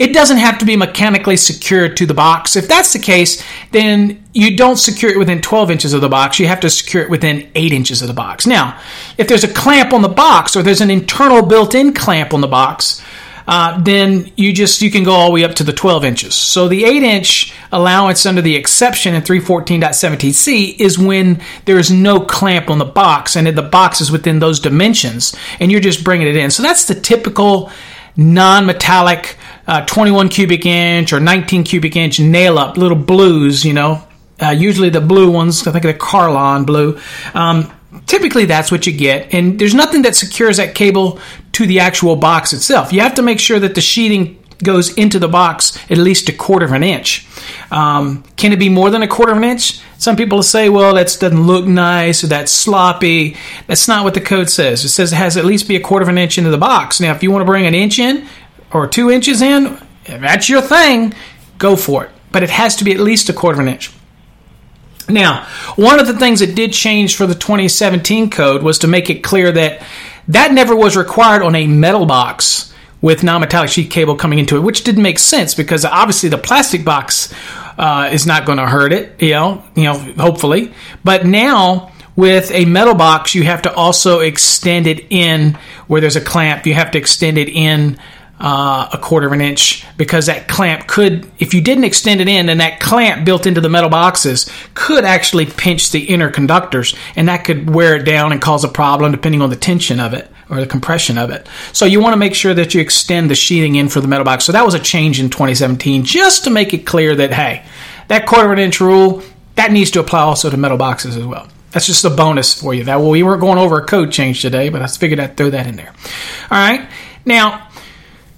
It 0.00 0.12
doesn't 0.12 0.38
have 0.38 0.58
to 0.58 0.64
be 0.64 0.74
mechanically 0.74 1.36
secured 1.36 1.96
to 1.98 2.06
the 2.06 2.14
box. 2.14 2.56
If 2.56 2.66
that's 2.66 2.92
the 2.92 2.98
case, 2.98 3.44
then 3.70 4.24
you 4.32 4.56
don't 4.56 4.76
secure 4.76 5.12
it 5.12 5.18
within 5.18 5.40
12 5.40 5.70
inches 5.70 5.92
of 5.92 6.00
the 6.00 6.08
box. 6.08 6.40
You 6.40 6.48
have 6.48 6.60
to 6.60 6.70
secure 6.70 7.04
it 7.04 7.08
within 7.08 7.48
8 7.54 7.72
inches 7.72 8.02
of 8.02 8.08
the 8.08 8.14
box. 8.14 8.44
Now, 8.44 8.80
if 9.16 9.28
there's 9.28 9.44
a 9.44 9.54
clamp 9.54 9.92
on 9.92 10.02
the 10.02 10.08
box 10.08 10.56
or 10.56 10.64
there's 10.64 10.80
an 10.80 10.90
internal 10.90 11.46
built 11.46 11.76
in 11.76 11.94
clamp 11.94 12.34
on 12.34 12.40
the 12.40 12.48
box, 12.48 13.00
uh, 13.46 13.80
then 13.80 14.32
you 14.36 14.52
just 14.52 14.82
you 14.82 14.90
can 14.90 15.04
go 15.04 15.12
all 15.12 15.26
the 15.26 15.32
way 15.32 15.44
up 15.44 15.54
to 15.54 15.64
the 15.64 15.72
12 15.72 16.04
inches. 16.04 16.34
So 16.34 16.68
the 16.68 16.84
8 16.84 17.02
inch 17.02 17.54
allowance 17.70 18.26
under 18.26 18.42
the 18.42 18.56
exception 18.56 19.14
in 19.14 19.22
314.17c 19.22 20.80
is 20.80 20.98
when 20.98 21.40
there 21.64 21.78
is 21.78 21.90
no 21.90 22.20
clamp 22.20 22.70
on 22.70 22.78
the 22.78 22.84
box 22.84 23.36
and 23.36 23.46
the 23.46 23.62
box 23.62 24.00
is 24.00 24.10
within 24.10 24.38
those 24.38 24.60
dimensions 24.60 25.36
and 25.60 25.70
you're 25.70 25.80
just 25.80 26.04
bringing 26.04 26.26
it 26.26 26.36
in. 26.36 26.50
So 26.50 26.62
that's 26.62 26.86
the 26.86 26.94
typical 26.94 27.70
non-metallic 28.16 29.36
uh, 29.66 29.84
21 29.84 30.28
cubic 30.28 30.64
inch 30.64 31.12
or 31.12 31.20
19 31.20 31.64
cubic 31.64 31.96
inch 31.96 32.18
nail 32.18 32.58
up 32.58 32.76
little 32.76 32.96
blues, 32.96 33.64
you 33.64 33.72
know. 33.72 34.02
Uh, 34.40 34.50
usually 34.50 34.90
the 34.90 35.00
blue 35.00 35.30
ones, 35.30 35.66
I 35.66 35.72
think 35.72 35.84
the 35.84 35.94
Carlon 35.94 36.64
blue. 36.64 36.98
Um, 37.34 37.72
typically 38.06 38.44
that's 38.44 38.70
what 38.70 38.86
you 38.86 38.92
get 38.92 39.32
and 39.32 39.58
there's 39.58 39.74
nothing 39.74 40.02
that 40.02 40.14
secures 40.14 40.58
that 40.58 40.74
cable 40.74 41.18
to 41.56 41.66
the 41.66 41.80
actual 41.80 42.16
box 42.16 42.52
itself. 42.52 42.92
You 42.92 43.00
have 43.00 43.14
to 43.14 43.22
make 43.22 43.40
sure 43.40 43.58
that 43.58 43.74
the 43.74 43.80
sheeting 43.80 44.38
goes 44.62 44.92
into 44.92 45.18
the 45.18 45.26
box 45.26 45.78
at 45.90 45.96
least 45.96 46.28
a 46.28 46.32
quarter 46.32 46.66
of 46.66 46.72
an 46.72 46.82
inch. 46.82 47.26
Um, 47.70 48.24
can 48.36 48.52
it 48.52 48.58
be 48.58 48.68
more 48.68 48.90
than 48.90 49.02
a 49.02 49.08
quarter 49.08 49.32
of 49.32 49.38
an 49.38 49.44
inch? 49.44 49.80
Some 49.96 50.16
people 50.16 50.42
say 50.42 50.68
well 50.68 50.94
that 50.96 51.16
doesn't 51.18 51.46
look 51.46 51.64
nice 51.64 52.22
or 52.22 52.26
that's 52.26 52.52
sloppy. 52.52 53.38
That's 53.68 53.88
not 53.88 54.04
what 54.04 54.12
the 54.12 54.20
code 54.20 54.50
says. 54.50 54.84
It 54.84 54.90
says 54.90 55.14
it 55.14 55.16
has 55.16 55.38
at 55.38 55.46
least 55.46 55.66
be 55.66 55.76
a 55.76 55.80
quarter 55.80 56.02
of 56.02 56.10
an 56.10 56.18
inch 56.18 56.36
into 56.36 56.50
the 56.50 56.58
box. 56.58 57.00
Now 57.00 57.14
if 57.14 57.22
you 57.22 57.30
want 57.30 57.40
to 57.40 57.46
bring 57.46 57.64
an 57.64 57.74
inch 57.74 57.98
in 57.98 58.28
or 58.70 58.86
two 58.86 59.10
inches 59.10 59.40
in 59.40 59.78
if 60.04 60.20
that's 60.20 60.50
your 60.50 60.60
thing 60.60 61.14
go 61.56 61.74
for 61.74 62.04
it. 62.04 62.10
But 62.32 62.42
it 62.42 62.50
has 62.50 62.76
to 62.76 62.84
be 62.84 62.92
at 62.92 63.00
least 63.00 63.30
a 63.30 63.32
quarter 63.32 63.54
of 63.54 63.66
an 63.66 63.72
inch. 63.72 63.90
Now, 65.08 65.46
one 65.76 66.00
of 66.00 66.06
the 66.06 66.18
things 66.18 66.40
that 66.40 66.54
did 66.54 66.74
change 66.74 67.16
for 67.16 67.26
the 67.26 67.34
2017 67.34 68.28
code 68.28 68.62
was 68.62 68.80
to 68.80 68.88
make 68.88 69.08
it 69.08 69.22
clear 69.22 69.52
that 69.52 69.82
that 70.28 70.52
never 70.52 70.74
was 70.74 70.96
required 70.96 71.42
on 71.42 71.54
a 71.54 71.66
metal 71.66 72.06
box 72.06 72.72
with 73.00 73.22
non-metallic 73.22 73.70
sheath 73.70 73.90
cable 73.90 74.16
coming 74.16 74.38
into 74.38 74.56
it, 74.56 74.60
which 74.60 74.82
didn't 74.84 75.02
make 75.02 75.18
sense 75.18 75.54
because 75.54 75.84
obviously 75.84 76.28
the 76.28 76.38
plastic 76.38 76.84
box 76.84 77.32
uh, 77.78 78.08
is 78.12 78.26
not 78.26 78.46
going 78.46 78.58
to 78.58 78.66
hurt 78.66 78.92
it, 78.92 79.20
you 79.22 79.30
know, 79.30 79.62
you 79.74 79.84
know, 79.84 79.94
hopefully. 80.18 80.72
But 81.04 81.26
now 81.26 81.92
with 82.16 82.50
a 82.50 82.64
metal 82.64 82.94
box, 82.94 83.34
you 83.34 83.44
have 83.44 83.62
to 83.62 83.74
also 83.74 84.20
extend 84.20 84.86
it 84.86 85.06
in 85.10 85.58
where 85.86 86.00
there's 86.00 86.16
a 86.16 86.20
clamp. 86.20 86.66
You 86.66 86.74
have 86.74 86.90
to 86.92 86.98
extend 86.98 87.38
it 87.38 87.48
in 87.48 87.98
uh, 88.38 88.88
a 88.92 88.98
quarter 88.98 89.26
of 89.26 89.32
an 89.32 89.40
inch 89.40 89.84
because 89.96 90.26
that 90.26 90.46
clamp 90.46 90.86
could, 90.86 91.30
if 91.38 91.54
you 91.54 91.60
didn't 91.60 91.84
extend 91.84 92.20
it 92.20 92.28
in, 92.28 92.46
then 92.46 92.58
that 92.58 92.80
clamp 92.80 93.24
built 93.24 93.46
into 93.46 93.60
the 93.60 93.68
metal 93.68 93.88
boxes 93.88 94.50
could 94.74 95.04
actually 95.04 95.46
pinch 95.46 95.90
the 95.90 96.04
inner 96.04 96.30
conductors 96.30 96.94
and 97.16 97.28
that 97.28 97.44
could 97.44 97.70
wear 97.74 97.96
it 97.96 98.04
down 98.04 98.32
and 98.32 98.42
cause 98.42 98.62
a 98.62 98.68
problem 98.68 99.10
depending 99.12 99.40
on 99.40 99.50
the 99.50 99.56
tension 99.56 100.00
of 100.00 100.12
it. 100.12 100.30
or 100.48 100.60
the 100.60 100.66
compression 100.66 101.18
of 101.18 101.30
it. 101.30 101.48
So 101.72 101.86
you 101.86 102.00
want 102.00 102.12
to 102.12 102.18
make 102.18 102.32
sure 102.32 102.54
that 102.54 102.72
you 102.72 102.80
extend 102.80 103.28
the 103.30 103.34
sheathing 103.34 103.74
in 103.74 103.88
for 103.88 104.00
the 104.00 104.06
metal 104.06 104.24
box. 104.24 104.44
So 104.44 104.52
that 104.52 104.64
was 104.64 104.74
a 104.74 104.78
change 104.78 105.18
in 105.18 105.28
2017, 105.28 106.04
just 106.04 106.44
to 106.44 106.50
make 106.50 106.72
it 106.72 106.86
clear 106.86 107.16
that 107.16 107.32
hey, 107.32 107.64
that 108.06 108.26
quarter 108.26 108.46
of 108.46 108.52
an 108.52 108.60
inch 108.60 108.80
rule 108.80 109.24
that 109.56 109.72
needs 109.72 109.90
to 109.92 110.00
apply 110.00 110.20
also 110.20 110.48
to 110.48 110.56
metal 110.56 110.76
boxes 110.76 111.16
as 111.16 111.24
well. 111.26 111.48
That's 111.72 111.86
just 111.86 112.04
a 112.04 112.10
bonus 112.10 112.58
for 112.58 112.74
you. 112.74 112.84
That 112.84 113.00
well, 113.00 113.10
we 113.10 113.22
weren't 113.22 113.40
going 113.40 113.58
over 113.58 113.78
a 113.78 113.84
code 113.84 114.12
change 114.12 114.40
today, 114.40 114.68
but 114.68 114.82
I 114.82 114.86
figured 114.86 115.18
I'd 115.18 115.36
throw 115.36 115.50
that 115.50 115.66
in 115.66 115.76
there. 115.76 115.92
All 116.50 116.58
right, 116.58 116.88
now, 117.24 117.68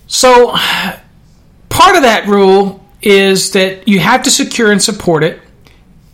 so 0.09 0.49
part 1.69 1.95
of 1.95 2.03
that 2.03 2.25
rule 2.27 2.85
is 3.01 3.53
that 3.53 3.87
you 3.87 4.01
have 4.01 4.25
to 4.25 4.31
secure 4.31 4.73
and 4.73 4.83
support 4.83 5.23
it 5.23 5.41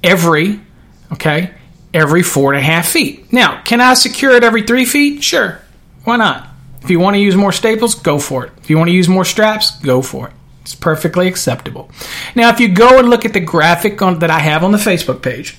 every 0.02 0.60
okay 1.10 1.54
every 1.94 2.22
four 2.22 2.52
and 2.52 2.60
a 2.60 2.64
half 2.64 2.88
feet. 2.88 3.32
Now, 3.32 3.62
can 3.62 3.80
I 3.80 3.94
secure 3.94 4.32
it 4.32 4.44
every 4.44 4.62
three 4.62 4.84
feet? 4.84 5.22
Sure, 5.22 5.60
why 6.02 6.16
not? 6.16 6.48
If 6.82 6.90
you 6.90 7.00
want 7.00 7.14
to 7.14 7.20
use 7.20 7.36
more 7.36 7.52
staples, 7.52 7.94
go 7.94 8.18
for 8.18 8.44
it. 8.44 8.52
If 8.58 8.68
you 8.68 8.76
want 8.76 8.88
to 8.88 8.94
use 8.94 9.08
more 9.08 9.24
straps, 9.24 9.78
go 9.78 10.02
for 10.02 10.28
it. 10.28 10.34
It's 10.60 10.74
perfectly 10.74 11.28
acceptable. 11.28 11.90
Now, 12.34 12.50
if 12.50 12.60
you 12.60 12.68
go 12.68 12.98
and 12.98 13.08
look 13.08 13.24
at 13.24 13.32
the 13.32 13.40
graphic 13.40 14.02
on, 14.02 14.18
that 14.18 14.30
I 14.30 14.40
have 14.40 14.64
on 14.64 14.72
the 14.72 14.78
Facebook 14.78 15.22
page, 15.22 15.56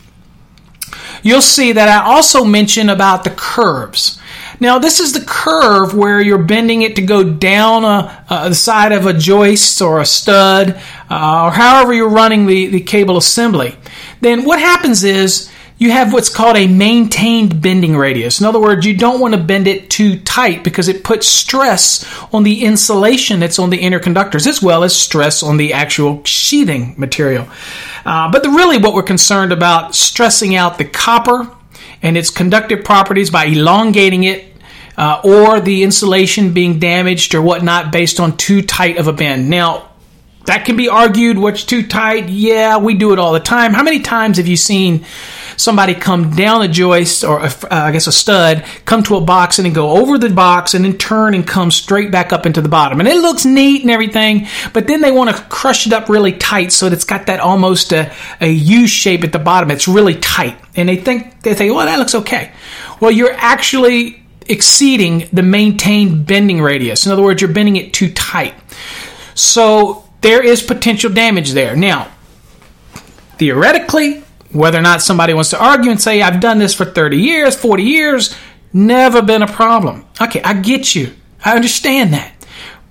you'll 1.24 1.42
see 1.42 1.72
that 1.72 1.90
I 1.90 2.06
also 2.06 2.44
mention 2.44 2.90
about 2.90 3.24
the 3.24 3.32
curves. 3.32 4.20
Now, 4.60 4.80
this 4.80 5.00
is 5.00 5.14
the 5.14 5.26
curve 5.26 5.94
where 5.94 6.22
you're 6.22 6.44
bending 6.44 6.82
it 6.82 6.96
to 6.96 7.02
go 7.02 7.24
down 7.24 7.84
a, 7.84 8.26
a, 8.30 8.50
the 8.50 8.56
side 8.56 8.92
of 8.92 9.06
a 9.06 9.14
joist 9.14 9.82
or 9.82 10.00
a 10.00 10.06
stud, 10.06 10.82
uh, 11.10 11.46
or 11.46 11.52
however 11.52 11.94
you're 11.94 12.10
running 12.10 12.46
the, 12.46 12.68
the 12.68 12.82
cable 12.82 13.18
assembly. 13.18 13.76
Then 14.22 14.46
what 14.46 14.60
happens 14.60 15.04
is 15.04 15.52
you 15.78 15.92
have 15.92 16.14
what's 16.14 16.30
called 16.30 16.56
a 16.56 16.68
maintained 16.68 17.62
bending 17.62 17.98
radius. 17.98 18.40
In 18.40 18.46
other 18.46 18.62
words, 18.62 18.86
you 18.86 18.96
don't 18.96 19.20
want 19.20 19.34
to 19.34 19.40
bend 19.40 19.68
it 19.68 19.90
too 19.90 20.20
tight 20.20 20.64
because 20.64 20.88
it 20.88 21.04
puts 21.04 21.28
stress 21.28 22.06
on 22.34 22.44
the 22.44 22.64
insulation 22.64 23.40
that's 23.42 23.60
on 23.60 23.70
the 23.70 23.78
inner 23.78 24.00
conductors 24.00 24.48
as 24.48 24.62
well 24.62 24.84
as 24.84 24.96
stress 24.96 25.44
on 25.44 25.58
the 25.58 25.74
actual 25.74 26.24
sheathing 26.24 26.96
material. 26.98 27.48
Uh, 28.06 28.32
but 28.32 28.44
the, 28.44 28.50
really, 28.50 28.78
what 28.78 28.94
we're 28.94 29.04
concerned 29.04 29.52
about 29.52 29.96
stressing 29.96 30.56
out 30.56 30.78
the 30.78 30.86
copper 30.86 31.52
and 32.06 32.16
its 32.16 32.30
conductive 32.30 32.86
properties 32.86 33.32
by 33.32 33.46
elongating 33.46 34.26
it 34.26 34.46
uh, 34.96 35.20
or 35.24 35.60
the 35.60 35.82
insulation 35.82 36.54
being 36.54 36.78
damaged 36.78 37.34
or 37.34 37.42
whatnot 37.42 37.92
based 37.92 38.20
on 38.20 38.38
too 38.38 38.62
tight 38.62 38.98
of 38.98 39.08
a 39.08 39.14
bend. 39.14 39.50
Now, 39.50 39.90
that 40.46 40.66
can 40.66 40.78
be 40.78 40.88
argued 40.88 41.40
what's 41.40 41.64
too 41.64 41.82
tight. 41.82 42.30
Yeah, 42.30 42.78
we 42.78 42.94
do 42.94 43.12
it 43.12 43.18
all 43.18 43.34
the 43.34 43.40
time. 43.40 43.74
How 43.74 43.82
many 43.82 44.02
times 44.02 44.38
have 44.38 44.46
you 44.46 44.56
seen 44.56 45.04
somebody 45.58 45.94
come 45.94 46.32
down 46.32 46.62
a 46.62 46.68
joist 46.68 47.24
or 47.24 47.40
a, 47.40 47.48
uh, 47.48 47.68
I 47.70 47.92
guess 47.92 48.08
a 48.08 48.12
stud, 48.12 48.66
come 48.86 49.04
to 49.04 49.16
a 49.16 49.22
box 49.22 49.60
and 49.60 49.66
then 49.66 49.74
go 49.74 49.92
over 49.92 50.18
the 50.18 50.30
box 50.30 50.74
and 50.74 50.84
then 50.84 50.98
turn 50.98 51.34
and 51.34 51.48
come 51.48 51.72
straight 51.72 52.12
back 52.12 52.34
up 52.34 52.46
into 52.46 52.62
the 52.62 52.70
bottom. 52.70 53.00
And 53.00 53.08
it 53.08 53.22
looks 53.22 53.46
neat 53.46 53.82
and 53.82 53.92
everything, 53.92 54.48
but 54.74 54.88
then 54.88 55.02
they 55.02 55.12
want 55.12 55.36
to 55.36 55.44
crush 55.44 55.88
it 55.88 55.94
up 55.94 56.10
really 56.10 56.34
tight 56.34 56.72
so 56.72 56.90
that 56.90 56.96
it's 56.96 57.06
got 57.06 57.28
that 57.28 57.40
almost 57.40 57.94
a, 57.94 58.14
a 58.42 58.50
U 58.50 58.88
shape 58.88 59.24
at 59.24 59.32
the 59.32 59.40
bottom. 59.40 59.72
It's 59.72 59.88
really 59.88 60.16
tight. 60.16 60.58
And 60.76 60.90
they 60.90 60.98
think, 60.98 61.42
they 61.42 61.54
think, 61.54 61.74
well, 61.74 61.86
that 61.86 62.00
looks 62.00 62.16
okay. 62.16 62.52
Well, 63.00 63.12
you're 63.12 63.34
actually 63.34 64.24
exceeding 64.48 65.28
the 65.34 65.44
maintained 65.44 66.26
bending 66.26 66.62
radius. 66.62 67.06
In 67.06 67.12
other 67.12 67.24
words, 67.24 67.42
you're 67.42 67.52
bending 67.52 67.78
it 67.78 67.94
too 67.94 68.12
tight. 68.14 68.54
So 69.34 70.08
there 70.22 70.44
is 70.44 70.62
potential 70.62 71.12
damage 71.12 71.52
there. 71.52 71.76
Now, 71.76 72.12
theoretically, 73.38 74.24
whether 74.56 74.80
or 74.80 74.82
not 74.82 75.02
somebody 75.02 75.34
wants 75.34 75.50
to 75.50 75.64
argue 75.64 75.92
and 75.92 76.02
say, 76.02 76.22
I've 76.22 76.40
done 76.40 76.60
this 76.60 76.74
for 76.74 76.86
30 76.86 77.18
years, 77.18 77.56
40 77.56 77.84
years, 77.84 78.36
never 78.72 79.22
been 79.22 79.42
a 79.42 79.48
problem. 79.48 80.06
Okay, 80.22 80.42
I 80.42 80.54
get 80.54 80.96
you. 80.96 81.14
I 81.44 81.56
understand 81.56 82.14
that. 82.14 82.32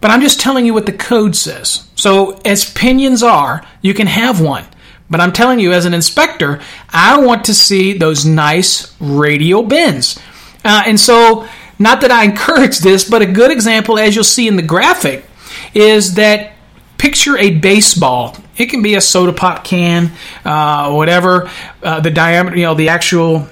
But 0.00 0.10
I'm 0.10 0.20
just 0.20 0.38
telling 0.38 0.66
you 0.66 0.74
what 0.74 0.84
the 0.84 0.92
code 0.92 1.34
says. 1.34 1.88
So, 1.96 2.38
as 2.44 2.70
pinions 2.70 3.22
are, 3.22 3.66
you 3.80 3.94
can 3.94 4.06
have 4.06 4.40
one. 4.40 4.66
But 5.08 5.20
I'm 5.20 5.32
telling 5.32 5.58
you, 5.58 5.72
as 5.72 5.86
an 5.86 5.94
inspector, 5.94 6.60
I 6.90 7.18
want 7.18 7.46
to 7.46 7.54
see 7.54 7.94
those 7.94 8.26
nice 8.26 8.94
radial 9.00 9.62
bends. 9.62 10.20
Uh, 10.62 10.82
and 10.86 11.00
so, 11.00 11.48
not 11.78 12.02
that 12.02 12.10
I 12.10 12.24
encourage 12.24 12.80
this, 12.80 13.08
but 13.08 13.22
a 13.22 13.26
good 13.26 13.50
example, 13.50 13.98
as 13.98 14.14
you'll 14.14 14.24
see 14.24 14.46
in 14.46 14.56
the 14.56 14.62
graphic, 14.62 15.24
is 15.72 16.16
that 16.16 16.52
picture 16.98 17.38
a 17.38 17.50
baseball. 17.58 18.36
It 18.56 18.66
can 18.66 18.82
be 18.82 18.94
a 18.94 19.00
soda 19.00 19.32
pop 19.32 19.64
can, 19.64 20.12
uh, 20.44 20.92
whatever 20.92 21.50
uh, 21.82 22.00
the 22.00 22.10
diameter, 22.10 22.56
you 22.56 22.62
know, 22.62 22.74
the 22.74 22.88
actual 22.88 23.48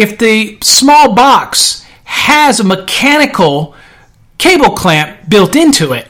if 0.00 0.16
the 0.16 0.56
small 0.62 1.14
box 1.14 1.84
has 2.04 2.58
a 2.58 2.64
mechanical 2.64 3.74
cable 4.38 4.70
clamp 4.70 5.28
built 5.28 5.54
into 5.54 5.92
it, 5.92 6.08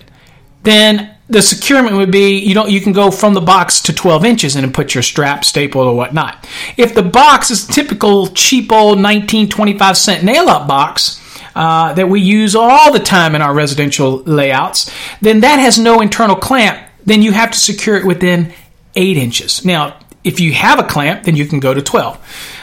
then 0.63 1.17
the 1.29 1.43
securement 1.43 1.97
would 1.97 2.13
be 2.13 2.39
you 2.39 2.55
don't 2.55 2.71
you 2.71 2.81
can 2.81 2.93
go 2.93 3.11
from 3.11 3.35
the 3.35 3.41
box 3.41 3.81
to 3.83 3.93
12 3.93 4.25
inches 4.25 4.55
and 4.55 4.73
put 4.73 4.95
your 4.95 5.03
strap 5.03 5.45
staple 5.45 5.81
or 5.83 5.97
whatnot. 5.97 6.49
If 6.77 6.95
the 6.95 7.03
box 7.03 7.51
is 7.51 7.67
typical 7.67 8.29
cheap 8.29 8.71
old 8.71 9.01
19 9.01 9.49
25 9.49 9.97
cent 9.97 10.23
nail 10.23 10.49
up 10.49 10.69
box 10.69 11.21
uh, 11.57 11.93
that 11.95 12.09
we 12.09 12.21
use 12.21 12.55
all 12.55 12.93
the 12.93 13.01
time 13.01 13.35
in 13.35 13.43
our 13.43 13.53
residential 13.53 14.19
layouts 14.23 14.89
then 15.21 15.41
that 15.41 15.59
has 15.59 15.81
no 15.81 16.01
internal 16.01 16.37
clamp 16.37 16.79
then 17.05 17.23
you 17.23 17.33
have 17.33 17.51
to 17.51 17.59
secure 17.59 17.97
it 17.97 18.05
within 18.05 18.53
8 18.95 19.17
inches. 19.17 19.65
Now 19.65 19.99
if 20.25 20.41
you 20.41 20.53
have 20.53 20.79
a 20.79 20.85
clamp 20.85 21.25
then 21.25 21.37
you 21.37 21.47
can 21.47 21.61
go 21.61 21.73
to 21.73 21.83
12 21.83 22.19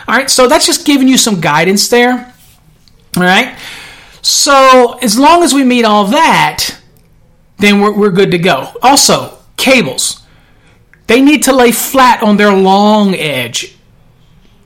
all 0.07 0.15
right, 0.15 0.29
so 0.29 0.47
that's 0.47 0.65
just 0.65 0.85
giving 0.85 1.07
you 1.07 1.17
some 1.17 1.41
guidance 1.41 1.89
there. 1.89 2.33
All 3.17 3.23
right, 3.23 3.57
so 4.21 4.97
as 5.01 5.19
long 5.19 5.43
as 5.43 5.53
we 5.53 5.63
meet 5.63 5.83
all 5.83 6.05
that, 6.05 6.79
then 7.57 7.81
we're, 7.81 7.91
we're 7.91 8.11
good 8.11 8.31
to 8.31 8.37
go. 8.37 8.71
Also, 8.81 9.37
cables. 9.57 10.21
They 11.07 11.21
need 11.21 11.43
to 11.43 11.53
lay 11.53 11.71
flat 11.71 12.23
on 12.23 12.37
their 12.37 12.53
long 12.53 13.15
edge 13.15 13.77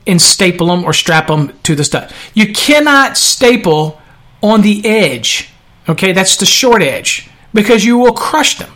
and 0.06 0.20
staple 0.20 0.68
them 0.68 0.84
or 0.84 0.92
strap 0.92 1.28
them 1.28 1.58
to 1.62 1.74
the 1.74 1.84
stud. 1.84 2.12
You 2.34 2.52
cannot 2.52 3.16
staple 3.16 4.00
on 4.42 4.62
the 4.62 4.84
edge. 4.84 5.48
Okay, 5.88 6.12
that's 6.12 6.36
the 6.36 6.46
short 6.46 6.82
edge 6.82 7.28
because 7.52 7.84
you 7.84 7.98
will 7.98 8.12
crush 8.12 8.58
them. 8.58 8.72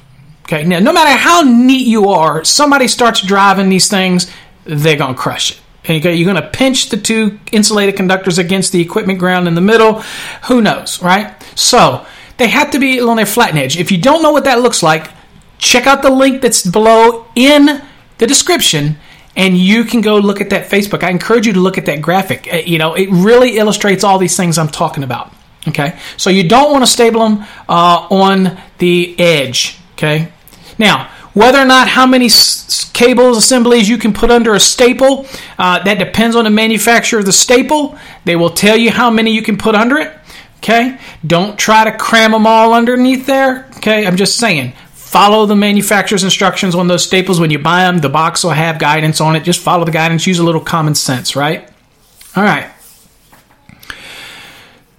Okay, 0.46 0.64
now 0.64 0.78
no 0.78 0.92
matter 0.92 1.10
how 1.10 1.42
neat 1.42 1.86
you 1.86 2.08
are, 2.08 2.44
somebody 2.44 2.86
starts 2.86 3.20
driving 3.20 3.68
these 3.68 3.88
things, 3.88 4.30
they're 4.64 4.96
gonna 4.96 5.14
crush 5.14 5.52
it. 5.52 5.60
Okay, 5.88 6.14
you're 6.14 6.34
to 6.34 6.42
pinch 6.42 6.88
the 6.88 6.96
two 6.96 7.38
insulated 7.52 7.96
conductors 7.96 8.38
against 8.38 8.72
the 8.72 8.80
equipment 8.80 9.20
ground 9.20 9.46
in 9.46 9.54
the 9.54 9.60
middle. 9.60 10.02
Who 10.48 10.60
knows, 10.60 11.00
right? 11.00 11.32
So 11.54 12.04
they 12.38 12.48
have 12.48 12.72
to 12.72 12.80
be 12.80 13.00
on 13.00 13.16
their 13.16 13.26
flat 13.26 13.54
edge. 13.54 13.78
If 13.78 13.92
you 13.92 13.98
don't 13.98 14.22
know 14.22 14.32
what 14.32 14.44
that 14.44 14.60
looks 14.60 14.82
like, 14.82 15.08
check 15.58 15.86
out 15.86 16.02
the 16.02 16.10
link 16.10 16.42
that's 16.42 16.66
below 16.66 17.26
in 17.36 17.82
the 18.18 18.26
description 18.26 18.96
and 19.36 19.56
you 19.56 19.84
can 19.84 20.00
go 20.00 20.16
look 20.16 20.40
at 20.40 20.50
that 20.50 20.68
Facebook. 20.68 21.02
I 21.02 21.10
encourage 21.10 21.46
you 21.46 21.52
to 21.52 21.60
look 21.60 21.78
at 21.78 21.86
that 21.86 22.00
graphic. 22.00 22.52
Uh, 22.52 22.56
you 22.56 22.78
know, 22.78 22.94
it 22.94 23.08
really 23.10 23.58
illustrates 23.58 24.02
all 24.02 24.18
these 24.18 24.36
things 24.36 24.58
I'm 24.58 24.68
talking 24.68 25.04
about. 25.04 25.32
Okay, 25.68 25.98
so 26.16 26.30
you 26.30 26.48
don't 26.48 26.70
want 26.70 26.84
to 26.84 26.90
staple 26.90 27.28
them 27.28 27.44
uh, 27.68 28.06
on 28.10 28.56
the 28.78 29.18
edge. 29.18 29.78
Okay, 29.92 30.32
now 30.78 31.10
whether 31.34 31.58
or 31.58 31.64
not 31.66 31.88
how 31.88 32.06
many 32.06 32.26
s- 32.26 32.90
cables 32.94 33.36
assemblies 33.36 33.88
you 33.88 33.98
can 33.98 34.12
put 34.14 34.30
under 34.30 34.54
a 34.54 34.60
staple, 34.60 35.26
uh, 35.58 35.82
that 35.84 35.98
depends 35.98 36.34
on 36.34 36.44
the 36.44 36.50
manufacturer 36.50 37.18
of 37.20 37.26
the 37.26 37.32
staple. 37.32 37.98
They 38.24 38.36
will 38.36 38.48
tell 38.50 38.76
you 38.76 38.90
how 38.90 39.10
many 39.10 39.32
you 39.32 39.42
can 39.42 39.58
put 39.58 39.74
under 39.74 39.98
it. 39.98 40.16
Okay, 40.58 40.98
don't 41.26 41.58
try 41.58 41.84
to 41.84 41.96
cram 41.96 42.32
them 42.32 42.46
all 42.46 42.72
underneath 42.72 43.26
there. 43.26 43.66
Okay, 43.76 44.06
I'm 44.06 44.16
just 44.16 44.36
saying. 44.38 44.72
Follow 44.94 45.46
the 45.46 45.54
manufacturer's 45.54 46.24
instructions 46.24 46.74
on 46.74 46.88
those 46.88 47.04
staples 47.04 47.38
when 47.38 47.50
you 47.50 47.58
buy 47.58 47.82
them. 47.82 47.98
The 47.98 48.08
box 48.08 48.42
will 48.42 48.50
have 48.50 48.78
guidance 48.78 49.20
on 49.20 49.36
it. 49.36 49.44
Just 49.44 49.60
follow 49.60 49.84
the 49.84 49.92
guidance. 49.92 50.26
Use 50.26 50.38
a 50.38 50.42
little 50.42 50.60
common 50.60 50.94
sense, 50.94 51.36
right? 51.36 51.68
All 52.34 52.42
right. 52.42 52.68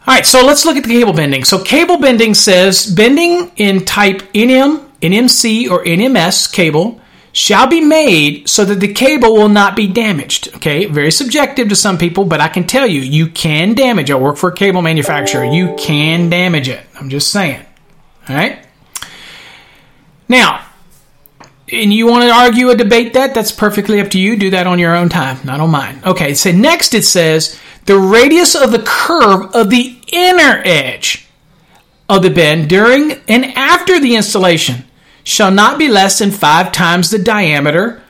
All 0.07 0.13
right, 0.13 0.25
so 0.25 0.45
let's 0.45 0.63
look 0.65 0.77
at 0.77 0.83
the 0.83 0.89
cable 0.89 1.11
bending. 1.13 1.43
So 1.43 1.61
cable 1.61 1.97
bending 1.97 2.33
says 2.33 2.85
bending 2.85 3.51
in 3.57 3.83
type 3.83 4.21
NM, 4.33 4.86
NMC, 5.01 5.69
or 5.69 5.83
NMS 5.83 6.51
cable 6.51 7.01
shall 7.37 7.67
be 7.67 7.81
made 7.81 8.49
so 8.49 8.65
that 8.65 8.79
the 8.79 8.91
cable 8.91 9.33
will 9.33 9.49
not 9.49 9.75
be 9.75 9.87
damaged. 9.87 10.55
Okay, 10.55 10.85
very 10.85 11.11
subjective 11.11 11.69
to 11.69 11.75
some 11.75 11.97
people, 11.97 12.25
but 12.25 12.41
I 12.41 12.47
can 12.47 12.65
tell 12.65 12.87
you, 12.87 13.01
you 13.01 13.27
can 13.27 13.75
damage. 13.75 14.09
it. 14.09 14.13
I 14.13 14.17
work 14.17 14.37
for 14.37 14.49
a 14.49 14.55
cable 14.55 14.81
manufacturer. 14.81 15.45
You 15.45 15.75
can 15.77 16.29
damage 16.29 16.67
it. 16.67 16.83
I'm 16.99 17.09
just 17.09 17.31
saying. 17.31 17.63
All 18.27 18.35
right. 18.35 18.65
Now, 20.27 20.65
and 21.71 21.93
you 21.93 22.07
want 22.07 22.23
to 22.23 22.31
argue 22.31 22.69
or 22.69 22.75
debate 22.75 23.13
that, 23.13 23.33
that's 23.33 23.51
perfectly 23.51 24.01
up 24.01 24.09
to 24.11 24.19
you. 24.19 24.35
Do 24.35 24.49
that 24.51 24.67
on 24.67 24.79
your 24.79 24.95
own 24.95 25.09
time, 25.09 25.37
not 25.45 25.59
on 25.59 25.69
mine. 25.69 26.01
Okay, 26.05 26.33
so 26.33 26.51
next 26.51 26.93
it 26.93 27.05
says 27.05 27.59
the 27.85 27.97
radius 27.97 28.55
of 28.55 28.71
the 28.71 28.83
curve 28.83 29.53
of 29.53 29.69
the 29.69 29.99
inner 30.11 30.61
edge 30.65 31.27
of 32.09 32.23
the 32.23 32.29
bend 32.29 32.69
during 32.69 33.11
and 33.27 33.45
after 33.55 33.99
the 33.99 34.15
installation 34.15 34.85
shall 35.27 35.51
not 35.51 35.77
be 35.77 35.89
less 35.89 36.19
than 36.19 36.31
five 36.31 36.71
times 36.71 37.11
the 37.11 37.19
diameter 37.19 38.01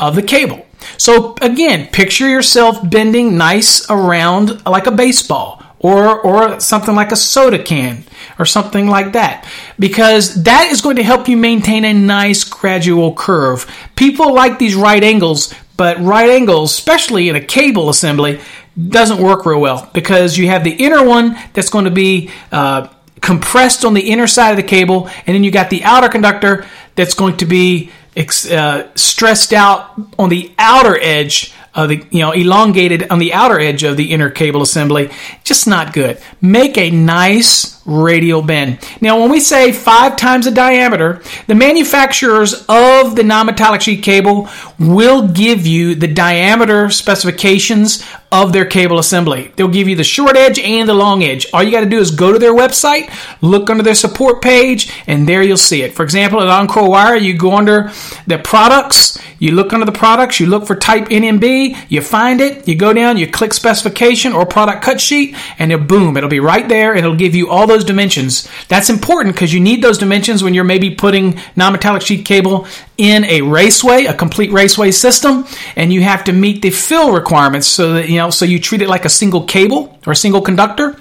of 0.00 0.14
the 0.14 0.22
cable. 0.22 0.66
So 0.96 1.36
again, 1.42 1.88
picture 1.88 2.26
yourself 2.26 2.78
bending 2.88 3.36
nice 3.36 3.88
around 3.90 4.64
like 4.64 4.86
a 4.86 4.90
baseball 4.90 5.62
or 5.78 6.18
or 6.22 6.58
something 6.60 6.94
like 6.94 7.12
a 7.12 7.16
soda 7.16 7.62
can 7.62 8.04
or 8.38 8.46
something 8.46 8.88
like 8.88 9.12
that 9.12 9.46
because 9.78 10.42
that 10.44 10.70
is 10.72 10.80
going 10.80 10.96
to 10.96 11.02
help 11.02 11.28
you 11.28 11.36
maintain 11.36 11.84
a 11.84 11.92
nice 11.92 12.44
gradual 12.44 13.14
curve. 13.14 13.70
People 13.94 14.32
like 14.32 14.58
these 14.58 14.74
right 14.74 15.04
angles, 15.04 15.52
but 15.76 16.00
right 16.00 16.30
angles, 16.30 16.72
especially 16.72 17.28
in 17.28 17.36
a 17.36 17.44
cable 17.44 17.90
assembly, 17.90 18.40
doesn't 18.88 19.22
work 19.22 19.44
real 19.44 19.60
well 19.60 19.90
because 19.92 20.38
you 20.38 20.48
have 20.48 20.64
the 20.64 20.72
inner 20.72 21.04
one 21.04 21.38
that's 21.52 21.68
going 21.68 21.84
to 21.84 21.90
be 21.90 22.30
uh, 22.50 22.88
compressed 23.24 23.84
on 23.84 23.94
the 23.94 24.10
inner 24.10 24.26
side 24.26 24.50
of 24.50 24.56
the 24.56 24.62
cable, 24.62 25.08
and 25.26 25.34
then 25.34 25.42
you 25.42 25.50
got 25.50 25.70
the 25.70 25.82
outer 25.82 26.08
conductor 26.08 26.66
that's 26.94 27.14
going 27.14 27.36
to 27.38 27.46
be 27.46 27.90
uh, 28.16 28.84
stressed 28.94 29.52
out 29.52 29.98
on 30.18 30.28
the 30.28 30.52
outer 30.58 30.98
edge 31.00 31.52
of 31.74 31.88
the 31.88 32.06
you 32.10 32.20
know 32.20 32.30
elongated 32.30 33.10
on 33.10 33.18
the 33.18 33.32
outer 33.32 33.58
edge 33.58 33.82
of 33.82 33.96
the 33.96 34.12
inner 34.12 34.30
cable 34.30 34.62
assembly. 34.62 35.10
Just 35.42 35.66
not 35.66 35.92
good. 35.92 36.20
Make 36.40 36.78
a 36.78 36.90
nice 36.90 37.73
radial 37.86 38.42
bend. 38.42 38.78
Now 39.00 39.20
when 39.20 39.30
we 39.30 39.40
say 39.40 39.72
five 39.72 40.16
times 40.16 40.46
the 40.46 40.50
diameter 40.50 41.22
the 41.46 41.54
manufacturers 41.54 42.64
of 42.68 43.16
the 43.16 43.22
non-metallic 43.22 43.82
sheet 43.82 44.02
cable 44.02 44.48
will 44.78 45.28
give 45.28 45.66
you 45.66 45.94
the 45.94 46.08
diameter 46.08 46.90
specifications 46.90 48.04
of 48.32 48.52
their 48.52 48.64
cable 48.64 48.98
assembly. 48.98 49.52
They'll 49.54 49.68
give 49.68 49.86
you 49.86 49.96
the 49.96 50.04
short 50.04 50.36
edge 50.36 50.58
and 50.58 50.88
the 50.88 50.94
long 50.94 51.22
edge. 51.22 51.46
All 51.52 51.62
you 51.62 51.70
got 51.70 51.80
to 51.80 51.90
do 51.90 51.98
is 51.98 52.10
go 52.10 52.32
to 52.32 52.38
their 52.38 52.54
website 52.54 53.10
look 53.40 53.70
under 53.70 53.82
their 53.82 53.94
support 53.94 54.42
page 54.42 54.92
and 55.06 55.28
there 55.28 55.42
you'll 55.42 55.56
see 55.56 55.82
it. 55.82 55.94
For 55.94 56.02
example 56.02 56.40
at 56.40 56.48
encore 56.48 56.88
wire 56.88 57.16
you 57.16 57.36
go 57.36 57.54
under 57.54 57.90
the 58.26 58.38
products 58.38 59.18
you 59.38 59.52
look 59.52 59.72
under 59.72 59.86
the 59.86 59.92
products 59.92 60.40
you 60.40 60.46
look 60.46 60.66
for 60.66 60.74
type 60.74 61.08
nmb 61.08 61.76
you 61.88 62.00
find 62.00 62.40
it, 62.40 62.66
you 62.66 62.74
go 62.74 62.92
down, 62.92 63.16
you 63.16 63.26
click 63.26 63.52
specification 63.52 64.32
or 64.32 64.46
product 64.46 64.82
cut 64.82 65.00
sheet, 65.00 65.36
and 65.58 65.72
boom, 65.86 66.16
it'll 66.16 66.28
be 66.28 66.40
right 66.40 66.68
there 66.68 66.90
and 66.90 67.00
it'll 67.00 67.16
give 67.16 67.34
you 67.34 67.50
all 67.50 67.66
those 67.74 67.84
dimensions. 67.84 68.48
That's 68.68 68.88
important 68.88 69.34
because 69.34 69.52
you 69.52 69.60
need 69.60 69.82
those 69.82 69.98
dimensions 69.98 70.42
when 70.42 70.54
you're 70.54 70.64
maybe 70.64 70.94
putting 70.94 71.40
non-metallic 71.56 72.02
sheet 72.02 72.24
cable 72.24 72.66
in 72.96 73.24
a 73.24 73.42
raceway, 73.42 74.04
a 74.04 74.14
complete 74.14 74.52
raceway 74.52 74.90
system, 74.92 75.46
and 75.76 75.92
you 75.92 76.02
have 76.02 76.24
to 76.24 76.32
meet 76.32 76.62
the 76.62 76.70
fill 76.70 77.12
requirements 77.12 77.66
so 77.66 77.94
that, 77.94 78.08
you 78.08 78.16
know, 78.16 78.30
so 78.30 78.44
you 78.44 78.58
treat 78.58 78.82
it 78.82 78.88
like 78.88 79.04
a 79.04 79.08
single 79.08 79.44
cable 79.44 79.98
or 80.06 80.12
a 80.12 80.16
single 80.16 80.40
conductor. 80.40 80.96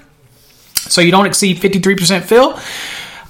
So 0.74 1.02
you 1.02 1.12
don't 1.12 1.26
exceed 1.26 1.58
53% 1.58 2.24
fill. 2.24 2.60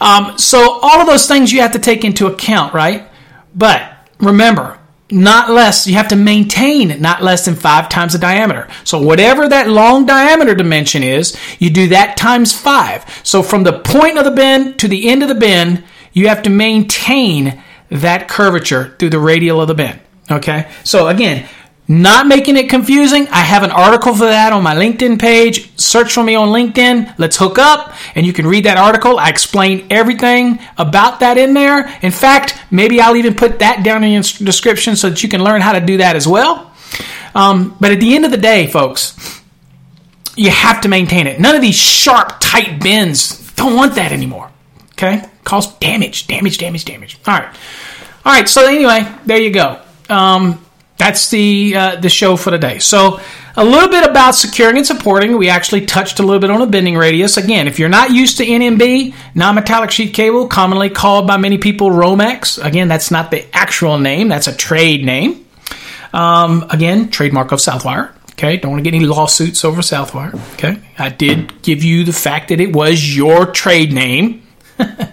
Um, 0.01 0.37
so 0.37 0.79
all 0.81 0.99
of 0.99 1.07
those 1.07 1.27
things 1.27 1.51
you 1.51 1.61
have 1.61 1.73
to 1.73 1.79
take 1.79 2.03
into 2.03 2.27
account, 2.27 2.73
right? 2.73 3.07
But 3.53 3.93
remember, 4.19 4.79
not 5.13 5.49
less, 5.49 5.87
you 5.87 5.93
have 5.93 6.09
to 6.09 6.15
maintain 6.15 7.01
not 7.01 7.21
less 7.21 7.45
than 7.45 7.55
five 7.55 7.89
times 7.89 8.13
the 8.13 8.19
diameter. 8.19 8.67
So 8.83 9.01
whatever 9.01 9.47
that 9.47 9.69
long 9.69 10.05
diameter 10.05 10.55
dimension 10.55 11.03
is, 11.03 11.37
you 11.59 11.69
do 11.69 11.89
that 11.89 12.17
times 12.17 12.51
five. 12.51 13.05
So 13.23 13.43
from 13.43 13.63
the 13.63 13.79
point 13.79 14.17
of 14.17 14.25
the 14.25 14.31
bend 14.31 14.79
to 14.79 14.87
the 14.87 15.07
end 15.07 15.21
of 15.21 15.29
the 15.29 15.35
bend, 15.35 15.83
you 16.11 16.27
have 16.27 16.43
to 16.43 16.49
maintain 16.49 17.63
that 17.89 18.27
curvature 18.27 18.95
through 18.97 19.11
the 19.11 19.19
radial 19.19 19.61
of 19.61 19.67
the 19.67 19.75
bend. 19.75 19.99
Okay? 20.29 20.71
So 20.83 21.07
again, 21.07 21.47
not 21.87 22.27
making 22.27 22.55
it 22.55 22.69
confusing. 22.69 23.27
I 23.27 23.41
have 23.41 23.63
an 23.63 23.71
article 23.71 24.13
for 24.13 24.25
that 24.25 24.53
on 24.53 24.63
my 24.63 24.75
LinkedIn 24.75 25.19
page. 25.19 25.77
Search 25.77 26.13
for 26.13 26.23
me 26.23 26.33
on 26.35 26.49
LinkedIn. 26.49 27.15
Let's 27.17 27.37
hook 27.37 27.59
up 27.59 27.93
and 28.15 28.25
you 28.25 28.31
can 28.31 28.47
read 28.47 28.65
that 28.65 28.77
article. 28.77 29.19
I 29.19 29.29
explain 29.29 29.87
everything 29.89 30.59
about 30.77 31.19
that 31.19 31.37
in 31.37 31.53
there. 31.53 31.93
In 32.01 32.11
fact, 32.11 32.57
maybe 32.71 33.01
I'll 33.01 33.17
even 33.17 33.35
put 33.35 33.59
that 33.59 33.83
down 33.83 34.03
in 34.03 34.13
your 34.13 34.21
description 34.21 34.95
so 34.95 35.09
that 35.09 35.23
you 35.23 35.29
can 35.29 35.43
learn 35.43 35.61
how 35.61 35.73
to 35.73 35.81
do 35.81 35.97
that 35.97 36.15
as 36.15 36.25
well. 36.25 36.71
Um, 37.35 37.75
but 37.79 37.91
at 37.91 37.99
the 37.99 38.15
end 38.15 38.23
of 38.23 38.31
the 38.31 38.37
day, 38.37 38.67
folks, 38.67 39.41
you 40.35 40.51
have 40.51 40.81
to 40.81 40.87
maintain 40.87 41.27
it. 41.27 41.39
None 41.39 41.55
of 41.55 41.61
these 41.61 41.75
sharp, 41.75 42.37
tight 42.39 42.81
bends 42.81 43.51
don't 43.55 43.75
want 43.75 43.95
that 43.95 44.11
anymore. 44.11 44.49
Okay? 44.93 45.27
Cause 45.43 45.75
damage, 45.79 46.27
damage, 46.27 46.57
damage, 46.57 46.85
damage. 46.85 47.17
All 47.27 47.37
right. 47.37 47.55
All 48.25 48.31
right. 48.31 48.47
So 48.47 48.67
anyway, 48.67 49.05
there 49.25 49.37
you 49.37 49.51
go. 49.51 49.81
Um, 50.09 50.63
that's 51.03 51.29
the 51.29 51.75
uh, 51.75 51.95
the 51.97 52.09
show 52.09 52.37
for 52.37 52.51
today. 52.51 52.79
So 52.79 53.19
a 53.57 53.63
little 53.63 53.89
bit 53.89 54.09
about 54.09 54.35
securing 54.35 54.77
and 54.77 54.87
supporting. 54.87 55.37
We 55.37 55.49
actually 55.49 55.85
touched 55.85 56.19
a 56.19 56.23
little 56.23 56.39
bit 56.39 56.49
on 56.49 56.61
a 56.61 56.65
bending 56.65 56.95
radius. 56.95 57.35
Again, 57.35 57.67
if 57.67 57.77
you're 57.77 57.89
not 57.89 58.11
used 58.11 58.37
to 58.37 58.45
NMB, 58.45 59.13
non-metallic 59.35 59.91
sheet 59.91 60.13
cable, 60.13 60.47
commonly 60.47 60.89
called 60.89 61.27
by 61.27 61.35
many 61.35 61.57
people 61.57 61.89
Romex. 61.89 62.63
Again, 62.63 62.87
that's 62.87 63.11
not 63.11 63.31
the 63.31 63.45
actual 63.53 63.99
name. 63.99 64.29
That's 64.29 64.47
a 64.47 64.55
trade 64.55 65.05
name. 65.05 65.45
Um, 66.13 66.65
again, 66.69 67.09
trademark 67.09 67.51
of 67.51 67.59
Southwire. 67.59 68.15
Okay, 68.31 68.57
don't 68.57 68.71
want 68.71 68.83
to 68.83 68.89
get 68.89 68.95
any 68.95 69.05
lawsuits 69.05 69.65
over 69.65 69.81
Southwire. 69.81 70.33
Okay, 70.53 70.79
I 70.97 71.09
did 71.09 71.61
give 71.63 71.83
you 71.83 72.05
the 72.05 72.13
fact 72.13 72.47
that 72.47 72.61
it 72.61 72.73
was 72.73 73.15
your 73.15 73.45
trade 73.45 73.91
name. 73.91 74.42
uh, 74.79 75.07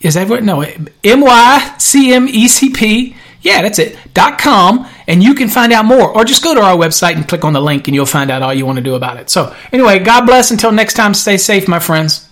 Is 0.00 0.14
that 0.14 0.28
what? 0.28 0.42
No, 0.42 0.62
M 0.62 1.20
Y 1.20 1.74
C 1.78 2.12
M 2.12 2.26
E 2.28 2.48
C 2.48 2.70
P. 2.70 3.14
Yeah, 3.40 3.62
that's 3.62 3.78
it. 3.78 3.96
Dot 4.14 4.38
com 4.38 4.86
and 5.06 5.22
you 5.22 5.34
can 5.34 5.48
find 5.48 5.72
out 5.72 5.84
more. 5.84 6.08
Or 6.16 6.24
just 6.24 6.42
go 6.42 6.54
to 6.54 6.60
our 6.60 6.76
website 6.76 7.16
and 7.16 7.28
click 7.28 7.44
on 7.44 7.52
the 7.52 7.60
link 7.60 7.88
and 7.88 7.94
you'll 7.94 8.06
find 8.06 8.30
out 8.30 8.42
all 8.42 8.54
you 8.54 8.66
want 8.66 8.76
to 8.76 8.82
do 8.82 8.94
about 8.94 9.18
it. 9.18 9.30
So, 9.30 9.54
anyway, 9.72 9.98
God 9.98 10.26
bless. 10.26 10.50
Until 10.50 10.72
next 10.72 10.94
time, 10.94 11.14
stay 11.14 11.36
safe, 11.36 11.68
my 11.68 11.78
friends. 11.78 12.28